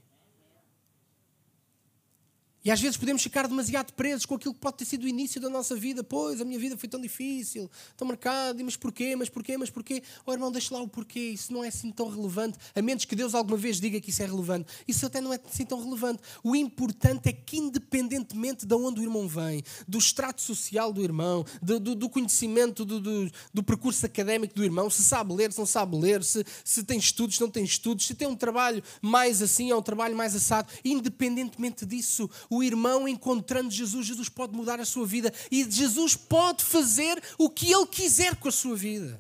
[2.66, 5.40] E às vezes podemos ficar demasiado presos com aquilo que pode ter sido o início
[5.40, 6.04] da nossa vida.
[6.04, 10.02] Pois, a minha vida foi tão difícil, tão marcada, mas porquê, mas porquê, mas porquê?
[10.26, 13.16] Oh irmão, deixa lá o porquê, isso não é assim tão relevante, a menos que
[13.16, 14.66] Deus alguma vez diga que isso é relevante.
[14.88, 16.24] Isso até não é assim tão relevante.
[16.44, 21.46] O importante é que, independentemente de onde o irmão vem, do extrato social do irmão,
[21.62, 25.60] do, do, do conhecimento do, do, do, percurso académico do irmão, se sabe ler, se
[25.60, 28.82] não sabe ler, se, se tem estudos, se não tem estudos, se tem um trabalho
[29.04, 34.56] mais assim ou um trabalho mais assado, independentemente disso, o irmão encontrando Jesus, Jesus pode
[34.56, 38.76] mudar a sua vida e Jesus pode fazer o que ele quiser com a sua
[38.76, 39.20] vida.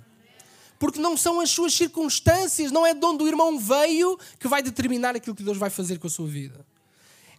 [0.77, 4.61] Porque não são as suas circunstâncias, não é de onde o irmão veio que vai
[4.61, 6.65] determinar aquilo que Deus vai fazer com a sua vida.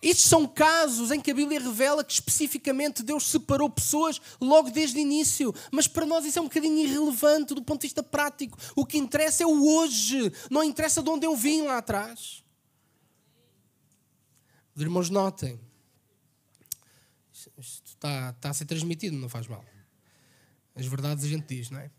[0.02, 4.98] Estes são casos em que a Bíblia revela que especificamente Deus separou pessoas logo desde
[4.98, 5.54] o início.
[5.70, 8.58] Mas para nós isso é um bocadinho irrelevante do ponto de vista prático.
[8.74, 12.44] O que interessa é o hoje, não interessa de onde eu vim lá atrás.
[14.74, 15.58] Os irmãos notem
[18.06, 19.64] está, está a ser transmitido, não faz mal.
[20.74, 21.90] As verdades a gente diz, não é?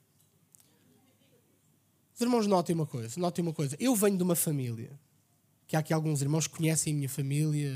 [2.13, 3.75] Os irmãos, notem uma coisa, notem uma coisa.
[3.79, 4.91] Eu venho de uma família,
[5.67, 7.75] que há aqui alguns irmãos que conhecem a minha família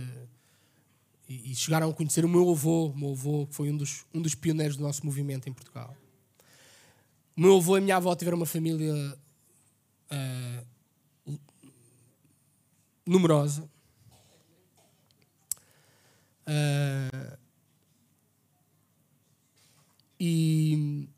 [1.28, 4.06] e, e chegaram a conhecer o meu avô, o meu avô que foi um dos,
[4.13, 5.96] um dos pioneiros do nosso movimento em Portugal.
[7.38, 8.94] O meu avô e a minha avó tiveram uma família
[10.12, 11.38] uh,
[13.06, 13.70] numerosa.
[16.48, 17.40] Uh,
[20.23, 21.10] e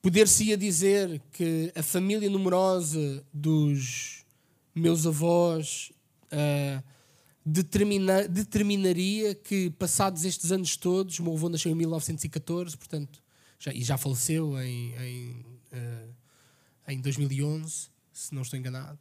[0.00, 4.24] poder-se-ia dizer que a família numerosa dos
[4.72, 5.90] meus avós
[6.26, 6.80] uh,
[7.44, 13.20] determina, determinaria que, passados estes anos todos, o meu avô nasceu em 1914, portanto,
[13.58, 15.30] já, e já faleceu em, em,
[15.72, 16.14] uh,
[16.86, 18.96] em 2011, se não estou enganado.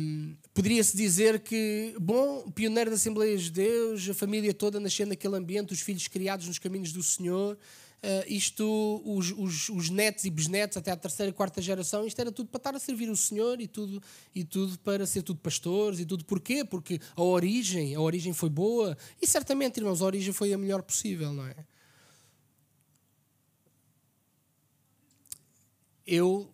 [0.00, 5.36] Um, Poderia-se dizer que, bom, pioneiro da Assembleia de Deus, a família toda nascendo naquele
[5.36, 7.58] ambiente, os filhos criados nos caminhos do Senhor,
[8.02, 12.20] uh, isto, os, os, os, netos e bisnetos, até a terceira e quarta geração, isto
[12.20, 14.02] era tudo para estar a servir o Senhor e tudo,
[14.34, 16.24] e tudo para ser tudo pastores e tudo.
[16.24, 16.64] Porquê?
[16.64, 20.82] Porque a origem, a origem foi boa e certamente, irmãos, a origem foi a melhor
[20.82, 21.56] possível, não é?
[26.04, 26.52] Eu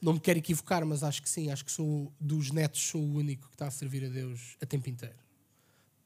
[0.00, 3.14] não me quero equivocar, mas acho que sim, acho que sou dos netos, sou o
[3.14, 5.21] único que está a servir a Deus a tempo inteiro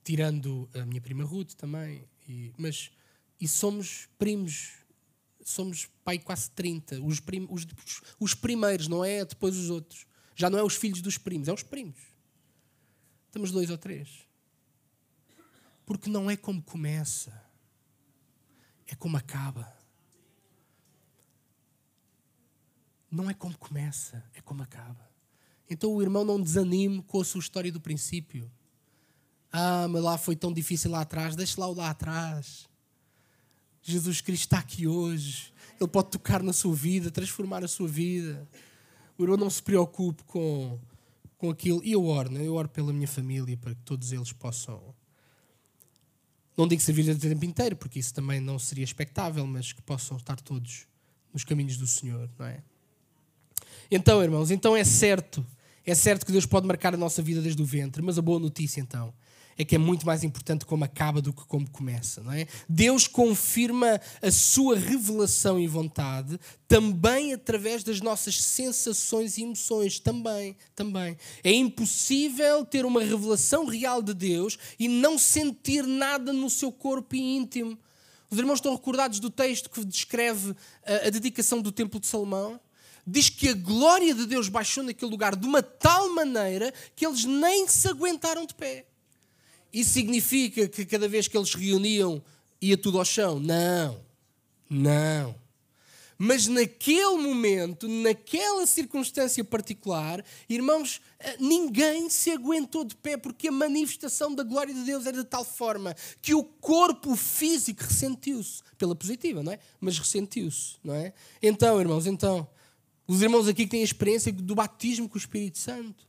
[0.06, 2.08] tirando a minha prima Ruth também.
[2.28, 2.92] E, mas
[3.40, 4.74] e somos primos,
[5.42, 7.66] somos pai quase 30, os, prim, os,
[8.20, 10.06] os primeiros, não é depois os outros.
[10.36, 11.98] Já não é os filhos dos primos, é os primos.
[13.26, 14.28] Estamos dois ou três.
[15.84, 17.44] Porque não é como começa,
[18.86, 19.76] é como acaba.
[23.10, 25.10] Não é como começa, é como acaba.
[25.68, 28.48] Então o irmão não desanime com a sua história do princípio.
[29.58, 31.34] Ah, mas lá foi tão difícil lá atrás.
[31.34, 32.68] Deixe lá o lá atrás.
[33.82, 35.50] Jesus Cristo está aqui hoje.
[35.80, 38.46] Ele pode tocar na sua vida, transformar a sua vida.
[39.16, 40.78] O irmão não se preocupe com,
[41.38, 41.82] com aquilo.
[41.82, 42.46] E eu oro, né?
[42.46, 44.94] eu oro pela minha família para que todos eles possam.
[46.54, 50.18] Não digo servir o tempo inteiro, porque isso também não seria expectável, mas que possam
[50.18, 50.86] estar todos
[51.32, 52.62] nos caminhos do Senhor, não é?
[53.90, 55.46] Então, irmãos, então é certo,
[55.86, 58.38] é certo que Deus pode marcar a nossa vida desde o ventre, mas a boa
[58.38, 59.14] notícia então
[59.58, 62.46] é que é muito mais importante como acaba do que como começa, não é?
[62.68, 66.38] Deus confirma a sua revelação e vontade
[66.68, 71.16] também através das nossas sensações e emoções, também, também.
[71.42, 77.14] É impossível ter uma revelação real de Deus e não sentir nada no seu corpo
[77.14, 77.78] íntimo.
[78.28, 82.60] Os irmãos estão recordados do texto que descreve a, a dedicação do Templo de Salomão?
[83.06, 87.24] diz que a glória de Deus baixou naquele lugar de uma tal maneira que eles
[87.24, 88.84] nem se aguentaram de pé.
[89.76, 92.22] Isso significa que cada vez que eles reuniam
[92.62, 93.38] ia tudo ao chão?
[93.38, 94.00] Não.
[94.70, 95.34] Não.
[96.16, 103.52] Mas naquele momento, naquela circunstância particular, irmãos, eh, ninguém se aguentou de pé porque a
[103.52, 108.94] manifestação da glória de Deus era de tal forma que o corpo físico ressentiu-se, pela
[108.94, 109.58] positiva, não é?
[109.78, 111.12] Mas ressentiu-se, não é?
[111.42, 112.48] Então, irmãos, então,
[113.06, 116.06] os irmãos aqui que têm a experiência do batismo com o Espírito Santo,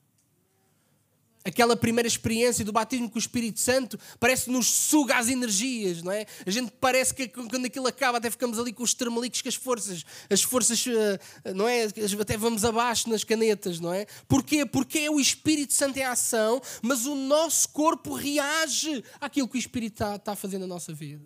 [1.47, 6.03] aquela primeira experiência do batismo com o Espírito Santo parece que nos suga as energias,
[6.03, 6.25] não é?
[6.45, 9.55] A gente parece que quando aquilo acaba até ficamos ali com os termaliques, com as
[9.55, 11.85] forças, as forças, eh, não é?
[12.19, 14.05] Até vamos abaixo nas canetas, não é?
[14.27, 14.65] Porquê?
[14.65, 19.59] Porque é o Espírito Santo em ação, mas o nosso corpo reage àquilo que o
[19.59, 21.25] Espírito está, está fazendo na nossa vida.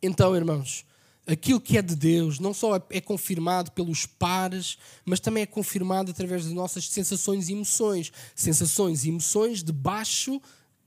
[0.00, 0.84] Então, irmãos,
[1.26, 6.10] aquilo que é de Deus não só é confirmado pelos pares, mas também é confirmado
[6.10, 8.12] através das nossas sensações e emoções.
[8.34, 10.40] Sensações e emoções debaixo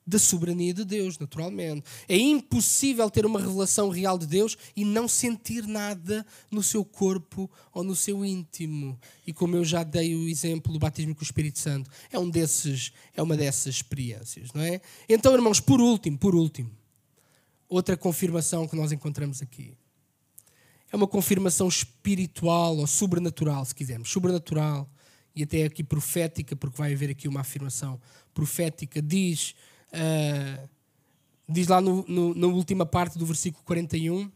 [0.07, 1.83] da soberania de Deus, naturalmente.
[2.07, 7.49] É impossível ter uma revelação real de Deus e não sentir nada no seu corpo
[7.73, 8.99] ou no seu íntimo.
[9.25, 12.29] E como eu já dei o exemplo do batismo com o Espírito Santo, é um
[12.29, 14.79] desses, é uma dessas experiências, não é?
[15.09, 16.69] Então, irmãos, por último, por último,
[17.67, 19.75] outra confirmação que nós encontramos aqui
[20.91, 24.09] é uma confirmação espiritual ou sobrenatural, se quisermos.
[24.09, 24.89] Sobrenatural
[25.35, 27.99] e até aqui profética, porque vai haver aqui uma afirmação
[28.33, 29.01] profética.
[29.01, 29.55] Diz,
[29.91, 30.69] uh,
[31.47, 34.31] diz lá no, no, na última parte do versículo 41,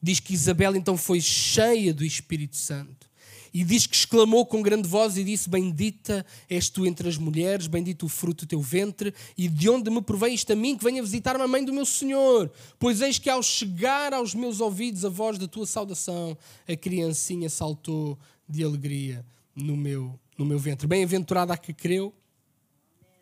[0.00, 3.11] diz que Isabel então foi cheia do Espírito Santo
[3.52, 7.66] e diz que exclamou com grande voz e disse: Bendita és tu entre as mulheres,
[7.66, 10.84] bendito o fruto do teu ventre, e de onde me provém isto a mim que
[10.84, 12.50] venha visitar-me a mãe do meu Senhor?
[12.78, 16.36] Pois eis que ao chegar aos meus ouvidos a voz da tua saudação,
[16.66, 19.24] a criancinha saltou de alegria
[19.54, 20.86] no meu, no meu ventre.
[20.86, 22.12] Bem-aventurada a que creu,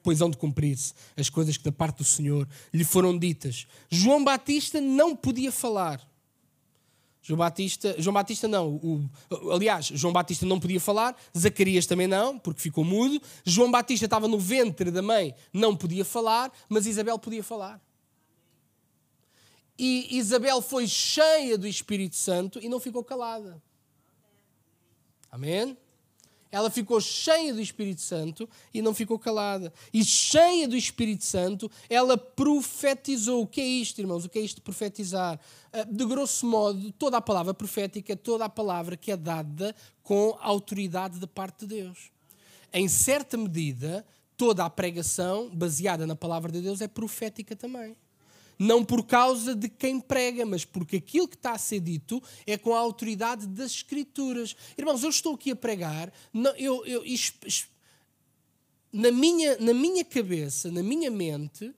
[0.03, 3.66] pois hão de cumprir-se as coisas que da parte do Senhor lhe foram ditas.
[3.91, 6.09] João Batista não podia falar
[7.23, 9.11] João Batista, João Batista não, o,
[9.53, 13.21] aliás, João Batista não podia falar, Zacarias também não, porque ficou mudo.
[13.45, 17.81] João Batista estava no ventre da mãe, não podia falar, mas Isabel podia falar.
[19.79, 23.62] E Isabel foi cheia do Espírito Santo e não ficou calada.
[25.31, 25.77] Amém?
[26.51, 29.72] Ela ficou cheia do Espírito Santo e não ficou calada.
[29.92, 33.42] E cheia do Espírito Santo, ela profetizou.
[33.42, 34.24] O que é isto, irmãos?
[34.24, 35.38] O que é isto de profetizar?
[35.72, 39.74] Ah, de grosso modo, toda a palavra profética é toda a palavra que é dada
[40.03, 42.11] com autoridade da parte de Deus.
[42.72, 44.05] Em certa medida,
[44.36, 47.96] toda a pregação baseada na palavra de Deus é profética também
[48.61, 52.58] não por causa de quem prega, mas porque aquilo que está a ser dito é
[52.58, 54.54] com a autoridade das Escrituras.
[54.76, 56.12] Irmãos, eu estou aqui a pregar,
[56.58, 57.02] eu, eu,
[58.92, 61.74] na, minha, na minha cabeça, na minha mente,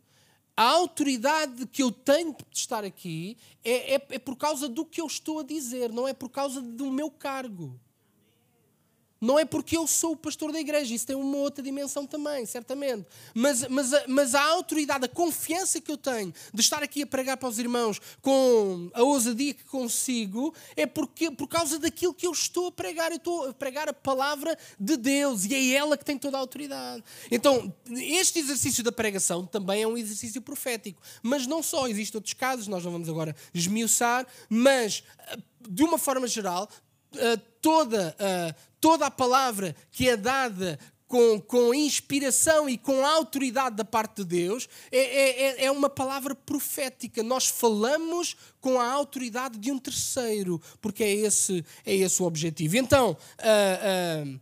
[0.57, 5.01] a autoridade que eu tenho de estar aqui é, é, é por causa do que
[5.01, 7.79] eu estou a dizer, não é por causa do meu cargo.
[9.23, 12.45] Não é porque eu sou o pastor da igreja, isso tem uma outra dimensão também,
[12.45, 13.07] certamente.
[13.33, 17.37] Mas, mas, mas a autoridade, a confiança que eu tenho de estar aqui a pregar
[17.37, 22.33] para os irmãos com a ousadia que consigo, é porque, por causa daquilo que eu
[22.33, 23.13] estou a pregar.
[23.13, 26.41] Eu estou a pregar a palavra de Deus e é ela que tem toda a
[26.41, 27.05] autoridade.
[27.31, 31.01] Então, este exercício da pregação também é um exercício profético.
[31.23, 35.05] Mas não só, existem outros casos, nós não vamos agora esmiuçar, mas
[35.69, 36.69] de uma forma geral,
[37.17, 43.77] eh, toda, uh, toda a palavra que é dada com, com inspiração e com autoridade
[43.77, 47.23] da parte de Deus é, é, é, é uma palavra profética.
[47.23, 52.77] Nós falamos com a autoridade de um terceiro, porque é esse, é esse o objetivo.
[52.79, 54.41] Então, uh, uh,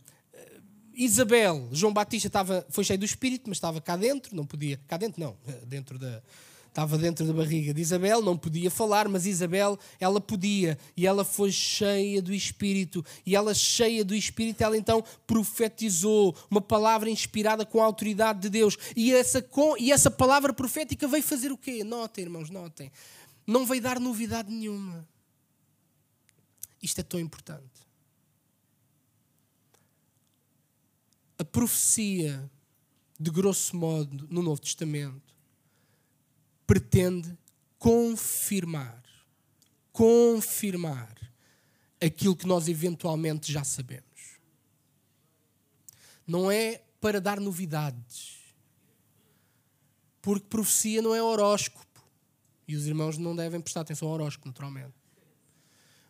[0.93, 4.79] Isabel, João Batista estava, foi cheio do Espírito, mas estava cá dentro, não podia.
[4.87, 6.21] Cá dentro, não, dentro da
[6.71, 11.25] estava dentro da barriga de Isabel, não podia falar, mas Isabel, ela podia, e ela
[11.25, 17.65] foi cheia do Espírito, e ela cheia do Espírito, ela então profetizou uma palavra inspirada
[17.65, 19.45] com a autoridade de Deus, e essa,
[19.77, 21.83] e essa palavra profética veio fazer o quê?
[21.83, 22.89] Notem, irmãos, notem.
[23.45, 25.05] Não veio dar novidade nenhuma.
[26.81, 27.81] Isto é tão importante.
[31.37, 32.49] A profecia,
[33.19, 35.31] de grosso modo, no Novo Testamento,
[36.71, 37.37] pretende
[37.77, 39.03] confirmar,
[39.91, 41.13] confirmar
[41.99, 44.39] aquilo que nós eventualmente já sabemos.
[46.25, 48.37] Não é para dar novidades.
[50.21, 52.01] Porque profecia não é horóscopo.
[52.65, 54.93] E os irmãos não devem prestar atenção ao horóscopo, naturalmente.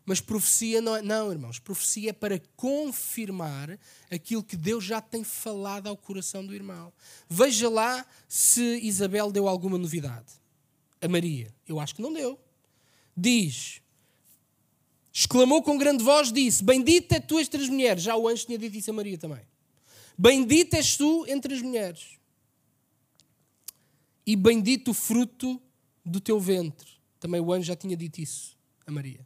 [0.06, 1.02] Mas profecia não é.
[1.02, 1.58] Não, irmãos.
[1.58, 3.80] Profecia é para confirmar
[4.12, 6.94] aquilo que Deus já tem falado ao coração do irmão.
[7.28, 10.41] Veja lá se Isabel deu alguma novidade.
[11.02, 11.54] A Maria.
[11.68, 12.40] Eu acho que não deu.
[13.16, 13.82] Diz.
[15.12, 18.04] Exclamou com grande voz, disse: Bendita tu entre as mulheres.
[18.04, 19.46] Já o anjo tinha dito isso a Maria também.
[20.18, 22.20] Bendita és tu entre as mulheres.
[24.26, 25.62] E bendito o fruto
[26.06, 26.90] do teu ventre.
[27.20, 29.26] Também o anjo já tinha dito isso a Maria.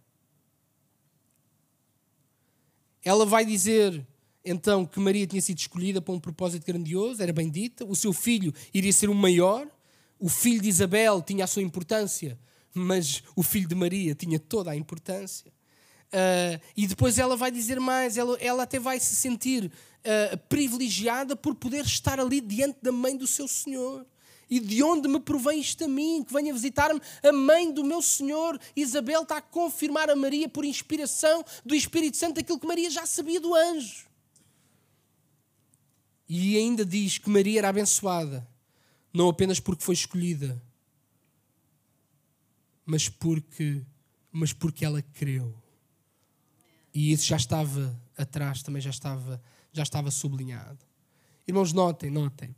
[3.04, 4.06] Ela vai dizer
[4.44, 8.54] então que Maria tinha sido escolhida para um propósito grandioso, era bendita, o seu filho
[8.74, 9.68] iria ser o maior,
[10.20, 12.40] o filho de Isabel tinha a sua importância,
[12.74, 15.52] mas o filho de Maria tinha toda a importância.
[16.08, 21.36] Uh, e depois ela vai dizer mais, ela, ela até vai se sentir uh, privilegiada
[21.36, 24.06] por poder estar ali diante da mãe do seu Senhor.
[24.50, 26.24] E de onde me provém isto a mim?
[26.24, 28.60] Que venha visitar-me a mãe do meu Senhor.
[28.76, 33.06] Isabel está a confirmar a Maria por inspiração do Espírito Santo aquilo que Maria já
[33.06, 34.06] sabia do anjo.
[36.30, 38.48] E ainda diz que Maria era abençoada,
[39.16, 40.62] não apenas porque foi escolhida,
[42.86, 43.82] mas porque,
[44.32, 45.56] mas porque ela creu.
[46.94, 49.42] E isso já estava atrás, também já estava,
[49.72, 50.86] já estava sublinhado.
[51.48, 52.56] Irmãos, notem, notem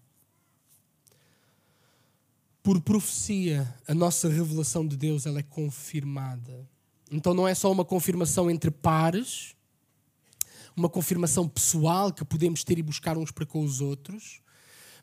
[2.67, 6.69] por profecia, a nossa revelação de Deus ela é confirmada.
[7.09, 9.55] Então não é só uma confirmação entre pares,
[10.75, 14.41] uma confirmação pessoal que podemos ter e buscar uns para com os outros,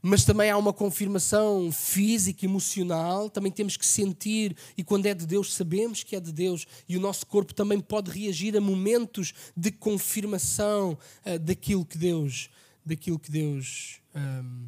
[0.07, 5.27] mas também há uma confirmação física, emocional, também temos que sentir, e quando é de
[5.27, 9.33] Deus, sabemos que é de Deus, e o nosso corpo também pode reagir a momentos
[9.57, 12.51] de confirmação uh, daquilo que Deus,
[12.85, 14.67] daquilo que Deus um,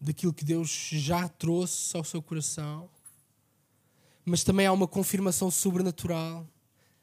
[0.00, 2.88] daquilo que Deus já trouxe ao seu coração,
[4.24, 6.48] mas também há uma confirmação sobrenatural,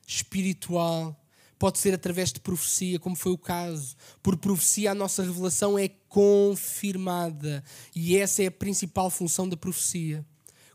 [0.07, 1.20] espiritual.
[1.61, 3.95] Pode ser através de profecia, como foi o caso.
[4.23, 7.63] Por profecia, a nossa revelação é confirmada.
[7.95, 10.25] E essa é a principal função da profecia: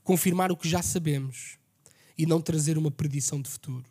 [0.05, 1.59] confirmar o que já sabemos
[2.17, 3.85] e não trazer uma predição de futuro.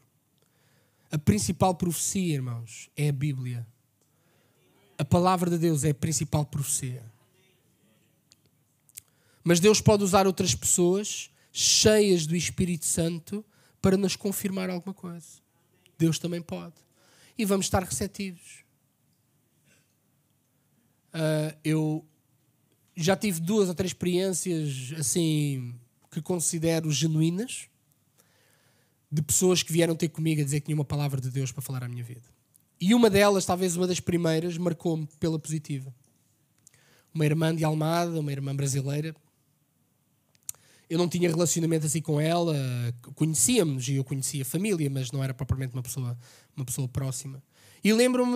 [1.11, 3.67] A principal profecia, irmãos, é a Bíblia.
[4.97, 7.03] A palavra de Deus é a principal profecia.
[9.43, 13.43] Mas Deus pode usar outras pessoas cheias do Espírito Santo
[13.81, 15.43] para nos confirmar alguma coisa.
[15.97, 16.84] Deus também pode.
[17.37, 18.63] E vamos estar receptivos.
[21.13, 22.05] Uh, eu
[22.95, 25.75] já tive duas ou três experiências assim
[26.11, 27.69] que considero genuínas
[29.11, 31.61] de pessoas que vieram ter comigo a dizer que tinha uma palavra de Deus para
[31.61, 32.23] falar à minha vida.
[32.79, 35.93] E uma delas, talvez uma das primeiras, marcou-me pela positiva.
[37.13, 39.15] Uma irmã de Almada, uma irmã brasileira,
[40.89, 42.55] eu não tinha relacionamento assim com ela,
[43.15, 46.17] conhecíamos e eu conhecia a família, mas não era propriamente uma pessoa,
[46.55, 47.41] uma pessoa próxima.
[47.83, 48.35] E lembro-me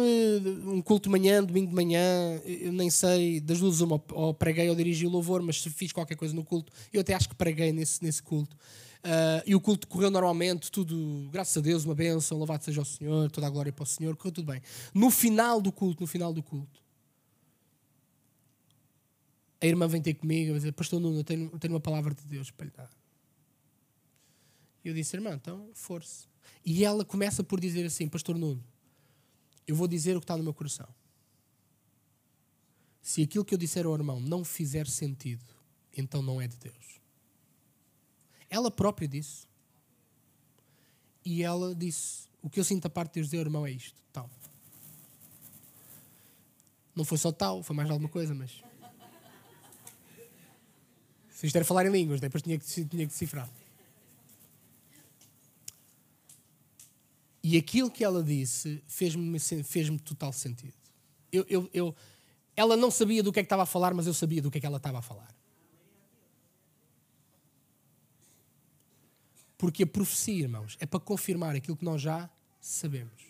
[0.65, 4.69] um culto de manhã, domingo de manhã, eu nem sei, das duas uma, ou preguei
[4.69, 7.35] ou dirigi o louvor, mas se fiz qualquer coisa no culto, eu até acho que
[7.35, 8.55] preguei nesse, nesse culto.
[8.99, 12.85] Uh, e o culto correu normalmente, tudo, graças a Deus, uma bênção, louvado seja o
[12.85, 14.61] Senhor, toda a glória para o Senhor, correu tudo bem.
[14.93, 16.79] No final do culto, no final do culto,
[19.61, 22.13] a irmã vem ter comigo e dizer, pastor Nuno, eu tenho, eu tenho uma palavra
[22.13, 22.89] de Deus para lhe dar.
[24.83, 26.27] E eu disse, irmã, então, força.
[26.65, 28.63] E ela começa por dizer assim, pastor Nuno,
[29.67, 30.87] eu vou dizer o que está no meu coração.
[33.01, 35.45] Se aquilo que eu disser ao irmão não fizer sentido,
[35.95, 36.99] então não é de Deus.
[38.49, 39.47] Ela própria disse.
[41.23, 44.01] E ela disse: O que eu sinto a parte de Deus dizer irmão é isto,
[44.11, 44.29] tal.
[46.95, 48.61] Não foi só tal, foi mais alguma coisa, mas.
[51.39, 53.49] Se isto era falar em línguas, depois tinha que, tinha que decifrar.
[57.41, 60.73] E aquilo que ela disse fez-me fez total sentido.
[61.31, 61.95] Eu, eu, eu,
[62.57, 64.57] ela não sabia do que é que estava a falar, mas eu sabia do que
[64.57, 65.33] é que ela estava a falar.
[69.57, 72.29] Porque a profecia, irmãos, é para confirmar aquilo que nós já
[72.59, 73.23] sabemos.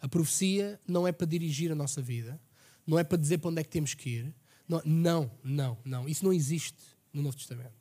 [0.00, 2.40] A profecia não é para dirigir a nossa vida,
[2.86, 4.34] não é para dizer para onde é que temos que ir.
[4.68, 5.78] Não, não, não.
[5.84, 6.08] não.
[6.08, 7.72] Isso não existe no Novo Testamento.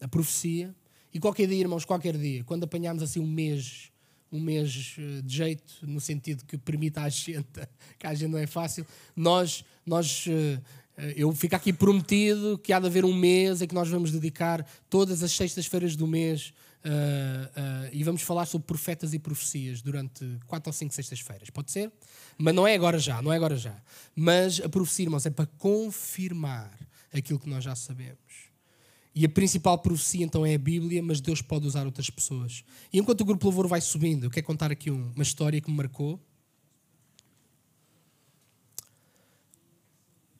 [0.00, 0.74] A profecia.
[1.12, 3.92] E qualquer dia, irmãos, qualquer dia, quando apanharmos assim um mês,
[4.32, 7.68] um mês eh, de jeito, no sentido que permita à agenda,
[7.98, 8.84] que a agenda não é fácil,
[9.14, 10.60] nós, nós eh,
[10.96, 14.10] eh, eu fico aqui prometido que há de haver um mês em que nós vamos
[14.10, 16.52] dedicar todas as sextas-feiras do mês
[16.84, 21.50] uh, uh, e vamos falar sobre profetas e profecias durante quatro ou cinco sextas-feiras.
[21.50, 21.90] Pode ser?
[22.38, 23.74] Mas não é agora já, não é agora já.
[24.14, 26.70] Mas a profecia, irmãos, é para confirmar
[27.14, 28.52] aquilo que nós já sabemos.
[29.14, 32.64] E a principal profecia então é a Bíblia, mas Deus pode usar outras pessoas.
[32.92, 35.76] E enquanto o grupo Louvor vai subindo, eu quero contar aqui uma história que me
[35.76, 36.20] marcou.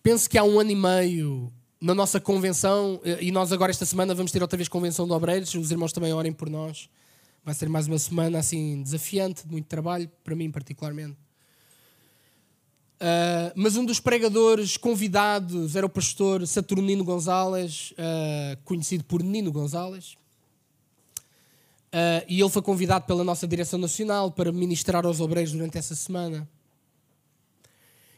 [0.03, 4.14] Penso que há um ano e meio, na nossa convenção, e nós agora esta semana
[4.14, 6.91] vamos ter outra vez convenção de obreiros, os irmãos também orem por nós.
[7.45, 11.24] Vai ser mais uma semana assim desafiante, de muito trabalho, para mim particularmente.
[12.95, 19.51] Uh, mas um dos pregadores convidados era o pastor Saturnino Gonzalez, uh, conhecido por Nino
[19.53, 20.16] Gonzalez.
[21.92, 25.95] Uh, e ele foi convidado pela nossa direção nacional para ministrar aos obreiros durante essa
[25.95, 26.49] semana.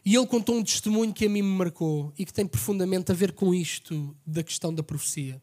[0.05, 3.15] E ele contou um testemunho que a mim me marcou e que tem profundamente a
[3.15, 5.41] ver com isto da questão da profecia.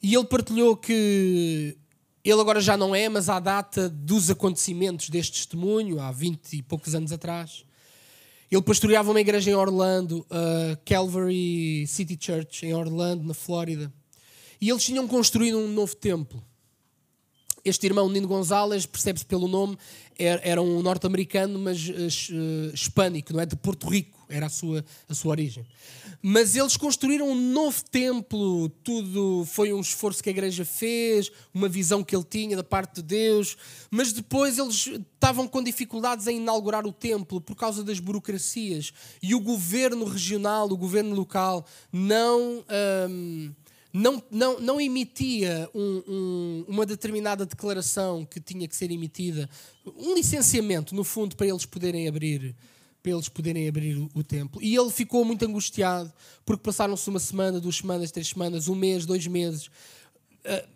[0.00, 1.76] E ele partilhou que
[2.24, 6.62] ele agora já não é, mas à data dos acontecimentos deste testemunho, há 20 e
[6.62, 7.64] poucos anos atrás,
[8.54, 13.90] ele pastoreava uma igreja em Orlando, a Calvary City Church, em Orlando, na Flórida.
[14.60, 16.44] E eles tinham construído um novo templo.
[17.64, 19.78] Este irmão, Nino Gonzalez, percebe-se pelo nome,
[20.18, 23.46] era, um norte-americano, mas uh, hispânico, não é?
[23.46, 25.64] De Porto Rico, era a sua, a sua origem.
[26.20, 31.68] Mas eles construíram um novo templo, tudo foi um esforço que a igreja fez, uma
[31.68, 33.56] visão que ele tinha da parte de Deus,
[33.90, 39.34] mas depois eles estavam com dificuldades em inaugurar o templo por causa das burocracias e
[39.34, 42.64] o governo regional, o governo local, não.
[43.08, 43.52] Um,
[43.92, 49.50] não, não, não emitia um, um, uma determinada declaração que tinha que ser emitida,
[49.84, 52.56] um licenciamento, no fundo, para eles poderem abrir
[53.02, 54.62] para eles poderem abrir o, o templo.
[54.62, 56.12] E ele ficou muito angustiado,
[56.44, 60.68] porque passaram-se uma semana, duas semanas, três semanas, um mês, dois meses, uh,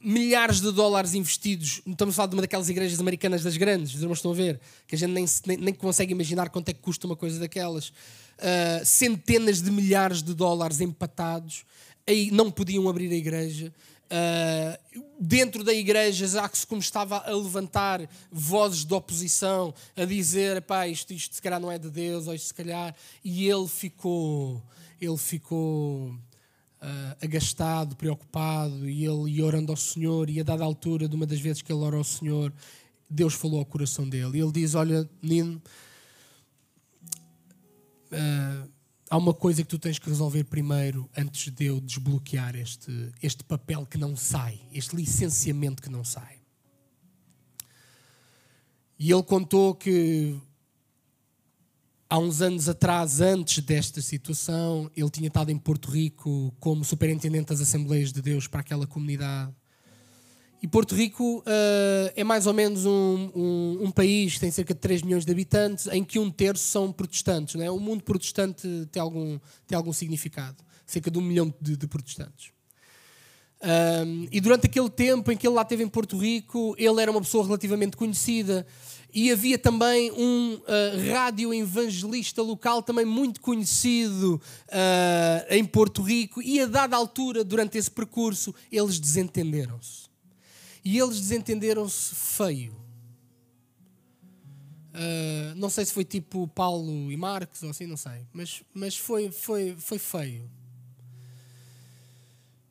[0.00, 1.82] milhares de dólares investidos.
[1.86, 4.60] Estamos a falar de uma daquelas igrejas americanas das grandes, os irmãos estão a ver,
[4.86, 7.88] que a gente nem, nem, nem consegue imaginar quanto é que custa uma coisa daquelas.
[7.88, 11.64] Uh, centenas de milhares de dólares empatados
[12.06, 13.72] aí não podiam abrir a igreja.
[14.12, 20.04] Uh, dentro da igreja já que se como estava a levantar vozes de oposição, a
[20.04, 22.94] dizer, pá, isto, isto se calhar não é de Deus, ou isto se calhar,
[23.24, 24.62] e ele ficou,
[25.00, 31.08] ele ficou uh, agastado, preocupado, e ele ia orando ao Senhor, e a dada altura,
[31.08, 32.52] de uma das vezes que ele ora ao Senhor,
[33.08, 35.62] Deus falou ao coração dele, e ele diz, olha, Nino,
[38.12, 38.68] uh,
[39.12, 43.44] há uma coisa que tu tens que resolver primeiro antes de eu desbloquear este, este
[43.44, 46.40] papel que não sai, este licenciamento que não sai.
[48.98, 50.40] E ele contou que
[52.08, 57.48] há uns anos atrás, antes desta situação, ele tinha estado em Porto Rico como superintendente
[57.48, 59.54] das Assembleias de Deus para aquela comunidade.
[60.62, 64.72] E Porto Rico uh, é mais ou menos um, um, um, país que tem cerca
[64.72, 67.56] de 3 milhões de habitantes, em que um terço são protestantes.
[67.56, 67.70] Não é?
[67.70, 70.58] O mundo protestante tem algum, tem algum significado.
[70.86, 72.52] Cerca de um milhão de, de protestantes.
[73.60, 77.10] Um, e durante aquele tempo em que ele lá esteve em Porto Rico, ele era
[77.10, 78.64] uma pessoa relativamente conhecida.
[79.12, 86.40] E havia também um uh, rádio evangelista local também muito conhecido uh, em Porto Rico.
[86.40, 90.11] E a dada altura, durante esse percurso, eles desentenderam-se.
[90.84, 92.72] E eles desentenderam-se feio.
[94.92, 98.26] Uh, não sei se foi tipo Paulo e Marcos ou assim, não sei.
[98.32, 100.50] Mas, mas foi, foi, foi feio.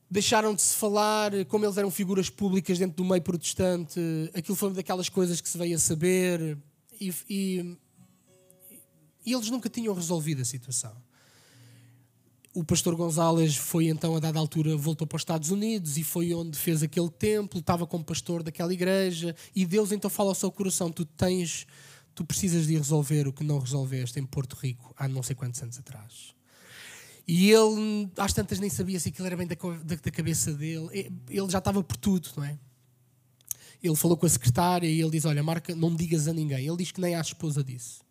[0.10, 4.00] Deixaram de se falar, como eles eram figuras públicas dentro do meio protestante,
[4.34, 6.58] aquilo foi uma daquelas coisas que se veio a saber
[7.00, 7.78] e, e,
[9.26, 10.94] e eles nunca tinham resolvido a situação
[12.54, 16.34] o pastor Gonzalez foi então, a dada altura, voltou para os Estados Unidos e foi
[16.34, 20.52] onde fez aquele templo, estava como pastor daquela igreja e Deus então fala ao seu
[20.52, 21.66] coração: tu tens,
[22.14, 25.62] tu precisas de resolver o que não resolveste em Porto Rico há não sei quantos
[25.62, 26.36] anos atrás.
[27.28, 31.12] E ele, às tantas, nem sabia se aquilo era bem da, da, da cabeça dele.
[31.30, 32.58] Ele já estava por tudo, não é?
[33.82, 36.68] Ele falou com a secretária e ele diz: Olha, Marca, não digas a ninguém.
[36.68, 38.02] Ele diz que nem à esposa disse: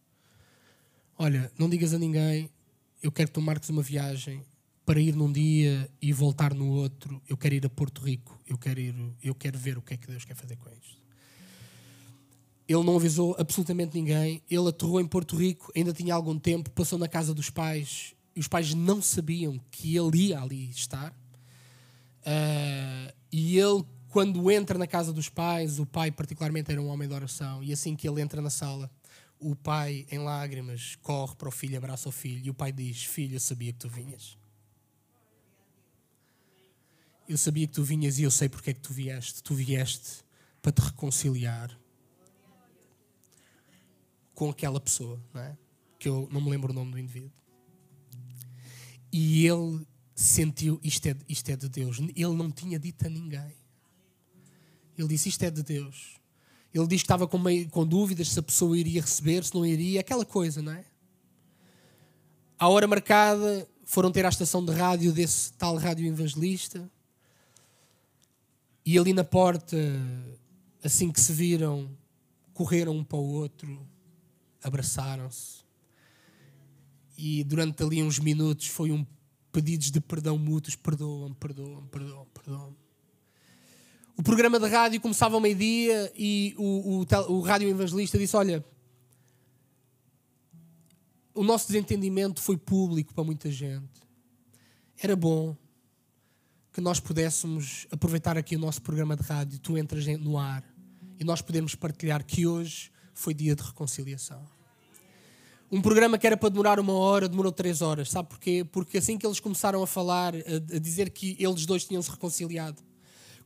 [1.18, 2.50] Olha, não digas a ninguém,
[3.02, 4.42] eu quero que tu marques uma viagem
[4.84, 7.22] para ir num dia e voltar no outro.
[7.28, 8.40] Eu quero ir a Porto Rico.
[8.46, 11.00] Eu quero ir, eu quero ver o que é que Deus quer fazer com isto.
[12.68, 14.42] Ele não avisou absolutamente ninguém.
[14.50, 18.40] Ele aterrou em Porto Rico, ainda tinha algum tempo, passou na casa dos pais e
[18.40, 21.12] os pais não sabiam que ele ia ali estar.
[22.20, 27.08] Uh, e ele, quando entra na casa dos pais, o pai particularmente era um homem
[27.08, 28.90] de oração, e assim que ele entra na sala,
[29.40, 33.04] o pai, em lágrimas, corre para o filho, abraça o filho, e o pai diz:
[33.04, 34.38] Filho, eu sabia que tu vinhas.
[37.28, 39.42] Eu sabia que tu vinhas e eu sei porque é que tu vieste.
[39.42, 40.24] Tu vieste
[40.60, 41.78] para te reconciliar
[44.34, 45.56] com aquela pessoa, não é?
[46.00, 47.30] que eu não me lembro o nome do indivíduo.
[49.12, 51.98] E ele sentiu isto é, isto é de Deus.
[51.98, 53.54] Ele não tinha dito a ninguém.
[54.96, 56.19] Ele disse isto é de Deus.
[56.72, 59.66] Ele disse que estava com, meio, com dúvidas se a pessoa iria receber, se não
[59.66, 60.84] iria, aquela coisa, não é?
[62.58, 66.88] À hora marcada, foram ter à estação de rádio desse tal rádio evangelista.
[68.86, 69.76] E ali na porta,
[70.84, 71.90] assim que se viram,
[72.54, 73.84] correram um para o outro,
[74.62, 75.64] abraçaram-se.
[77.18, 79.04] E durante ali uns minutos foi um
[79.52, 82.76] pedidos de perdão mútuos, perdoa-me, perdoa-me, perdoa-me, perdoa-me.
[84.20, 88.62] O programa da rádio começava ao meio-dia e o, o, o rádio evangelista disse: Olha,
[91.34, 94.02] o nosso desentendimento foi público para muita gente.
[95.02, 95.56] Era bom
[96.70, 100.62] que nós pudéssemos aproveitar aqui o nosso programa de rádio, tu entras no ar,
[101.18, 104.46] e nós podemos partilhar que hoje foi dia de reconciliação.
[105.72, 108.10] Um programa que era para demorar uma hora, demorou três horas.
[108.10, 108.66] Sabe porquê?
[108.70, 112.89] Porque assim que eles começaram a falar, a, dizer que eles dois tinham se reconciliado,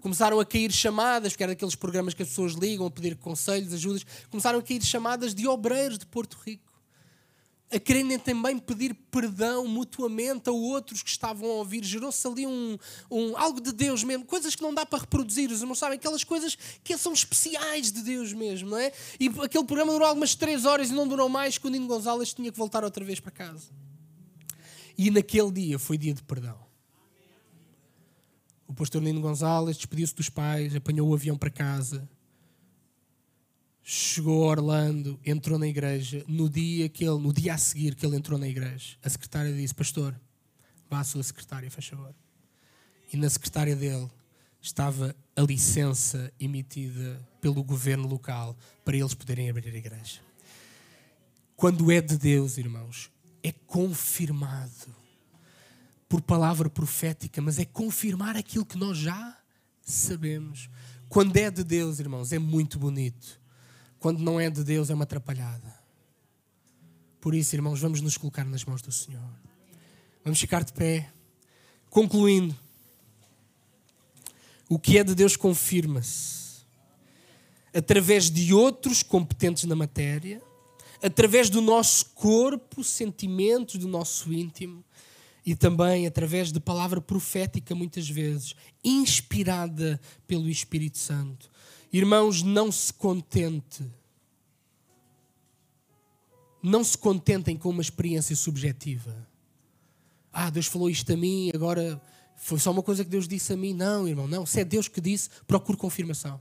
[0.05, 3.73] começaram a cair chamadas, porque era daqueles programas que as pessoas ligam a pedir conselhos,
[3.73, 6.71] ajudas, começaram a cair chamadas de obreiros de Porto Rico
[7.73, 11.83] a quererem também pedir perdão mutuamente a outros que estavam a ouvir.
[11.83, 12.77] Gerou-se ali um,
[13.11, 16.23] um, algo de Deus mesmo, coisas que não dá para reproduzir, os irmãos sabem, aquelas
[16.23, 18.93] coisas que são especiais de Deus mesmo, não é?
[19.19, 22.35] E aquele programa durou algumas três horas e não durou mais que o Nino Gonzalez
[22.35, 23.71] tinha que voltar outra vez para casa.
[24.99, 26.74] E naquele dia foi dia de perdão.
[28.75, 32.09] O pastor Nino Gonzalez despediu-se dos pais, apanhou o avião para casa,
[33.85, 36.25] chegou a Orlando, entrou na igreja.
[36.27, 39.53] No dia que ele, no dia a seguir que ele entrou na igreja, a secretária
[39.53, 40.21] disse: Pastor,
[40.91, 42.13] vá à sua secretária, faz favor.
[43.13, 44.11] E na secretária dele
[44.61, 50.21] estava a licença emitida pelo governo local para eles poderem abrir a igreja.
[51.55, 53.09] Quando é de Deus, irmãos,
[53.41, 55.04] é confirmado
[56.09, 59.39] por palavra profética, mas é confirmar aquilo que nós já
[59.83, 60.69] sabemos.
[61.09, 63.45] Quando é de Deus, irmãos, é muito bonito
[64.05, 65.75] quando não é de Deus, é uma atrapalhada.
[67.23, 69.31] Por isso, irmãos, vamos nos colocar nas mãos do Senhor.
[70.23, 71.11] Vamos ficar de pé.
[71.89, 72.55] Concluindo,
[74.69, 76.67] o que é de Deus confirma-se
[77.73, 80.43] através de outros competentes na matéria,
[81.03, 84.85] através do nosso corpo, sentimentos do nosso íntimo
[85.45, 91.51] e também através de palavra profética, muitas vezes, inspirada pelo Espírito Santo.
[91.93, 93.85] Irmãos, não se contente.
[96.63, 99.15] Não se contentem com uma experiência subjetiva.
[100.33, 102.01] Ah, Deus falou isto a mim, agora
[102.37, 103.75] foi só uma coisa que Deus disse a mim.
[103.75, 104.47] Não, irmão, não.
[104.47, 106.41] Se é Deus que disse, procure confirmação.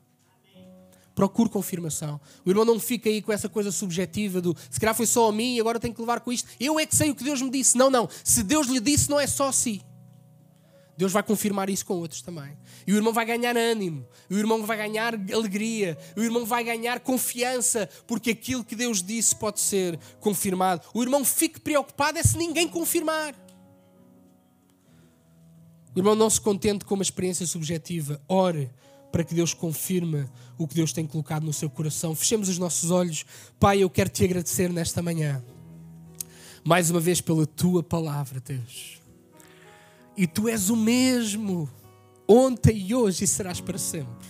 [1.15, 2.19] Procure confirmação.
[2.43, 5.31] O irmão não fica aí com essa coisa subjetiva do se calhar foi só a
[5.31, 6.49] mim e agora tenho que levar com isto.
[6.59, 7.77] Eu é que sei o que Deus me disse.
[7.77, 8.09] Não, não.
[8.23, 9.83] Se Deus lhe disse, não é só a si.
[10.95, 12.57] Deus vai confirmar isso com outros também.
[12.85, 16.99] E o irmão vai ganhar ânimo, o irmão vai ganhar alegria, o irmão vai ganhar
[16.99, 20.83] confiança, porque aquilo que Deus disse pode ser confirmado.
[20.93, 23.33] O irmão fique preocupado é se ninguém confirmar.
[25.95, 28.69] O irmão não se contente com uma experiência subjetiva, ore
[29.13, 30.25] para que Deus confirme
[30.57, 32.15] o que Deus tem colocado no seu coração.
[32.15, 33.23] Fechemos os nossos olhos.
[33.59, 35.45] Pai, eu quero te agradecer nesta manhã,
[36.63, 38.99] mais uma vez pela tua palavra, Deus.
[40.17, 41.69] E tu és o mesmo,
[42.27, 44.27] ontem e hoje e serás para sempre.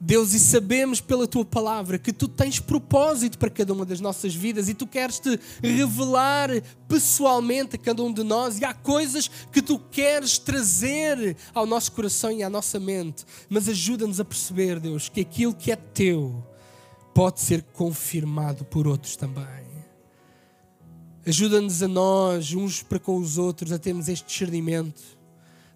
[0.00, 4.32] Deus, e sabemos pela tua palavra que tu tens propósito para cada uma das nossas
[4.32, 6.50] vidas e tu queres te revelar
[6.86, 11.90] pessoalmente a cada um de nós e há coisas que tu queres trazer ao nosso
[11.92, 13.24] coração e à nossa mente.
[13.48, 16.46] Mas ajuda-nos a perceber, Deus, que aquilo que é teu
[17.12, 19.66] pode ser confirmado por outros também.
[21.26, 25.02] Ajuda-nos a nós, uns para com os outros, a termos este discernimento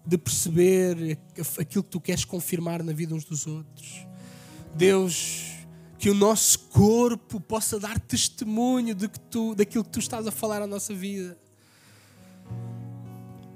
[0.05, 1.17] de perceber
[1.59, 4.12] aquilo que tu queres confirmar na vida uns dos outros.
[4.75, 5.53] Deus,
[5.97, 10.31] que o nosso corpo possa dar testemunho de que tu, daquilo que tu estás a
[10.31, 11.37] falar à nossa vida.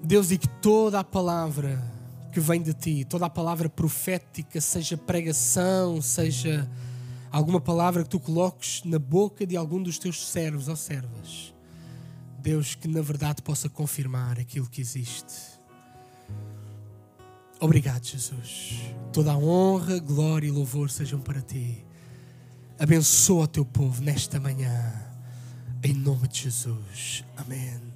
[0.03, 1.83] Deus, e que toda a palavra
[2.31, 6.69] que vem de ti, toda a palavra profética, seja pregação, seja
[7.31, 11.53] alguma palavra que tu coloques na boca de algum dos teus servos ou servas,
[12.39, 15.56] Deus, que na verdade possa confirmar aquilo que existe.
[17.59, 18.79] Obrigado, Jesus.
[19.11, 21.83] Toda a honra, glória e louvor sejam para ti.
[22.77, 24.93] Abençoa o teu povo nesta manhã.
[25.83, 27.23] Em nome de Jesus.
[27.35, 27.86] Amém.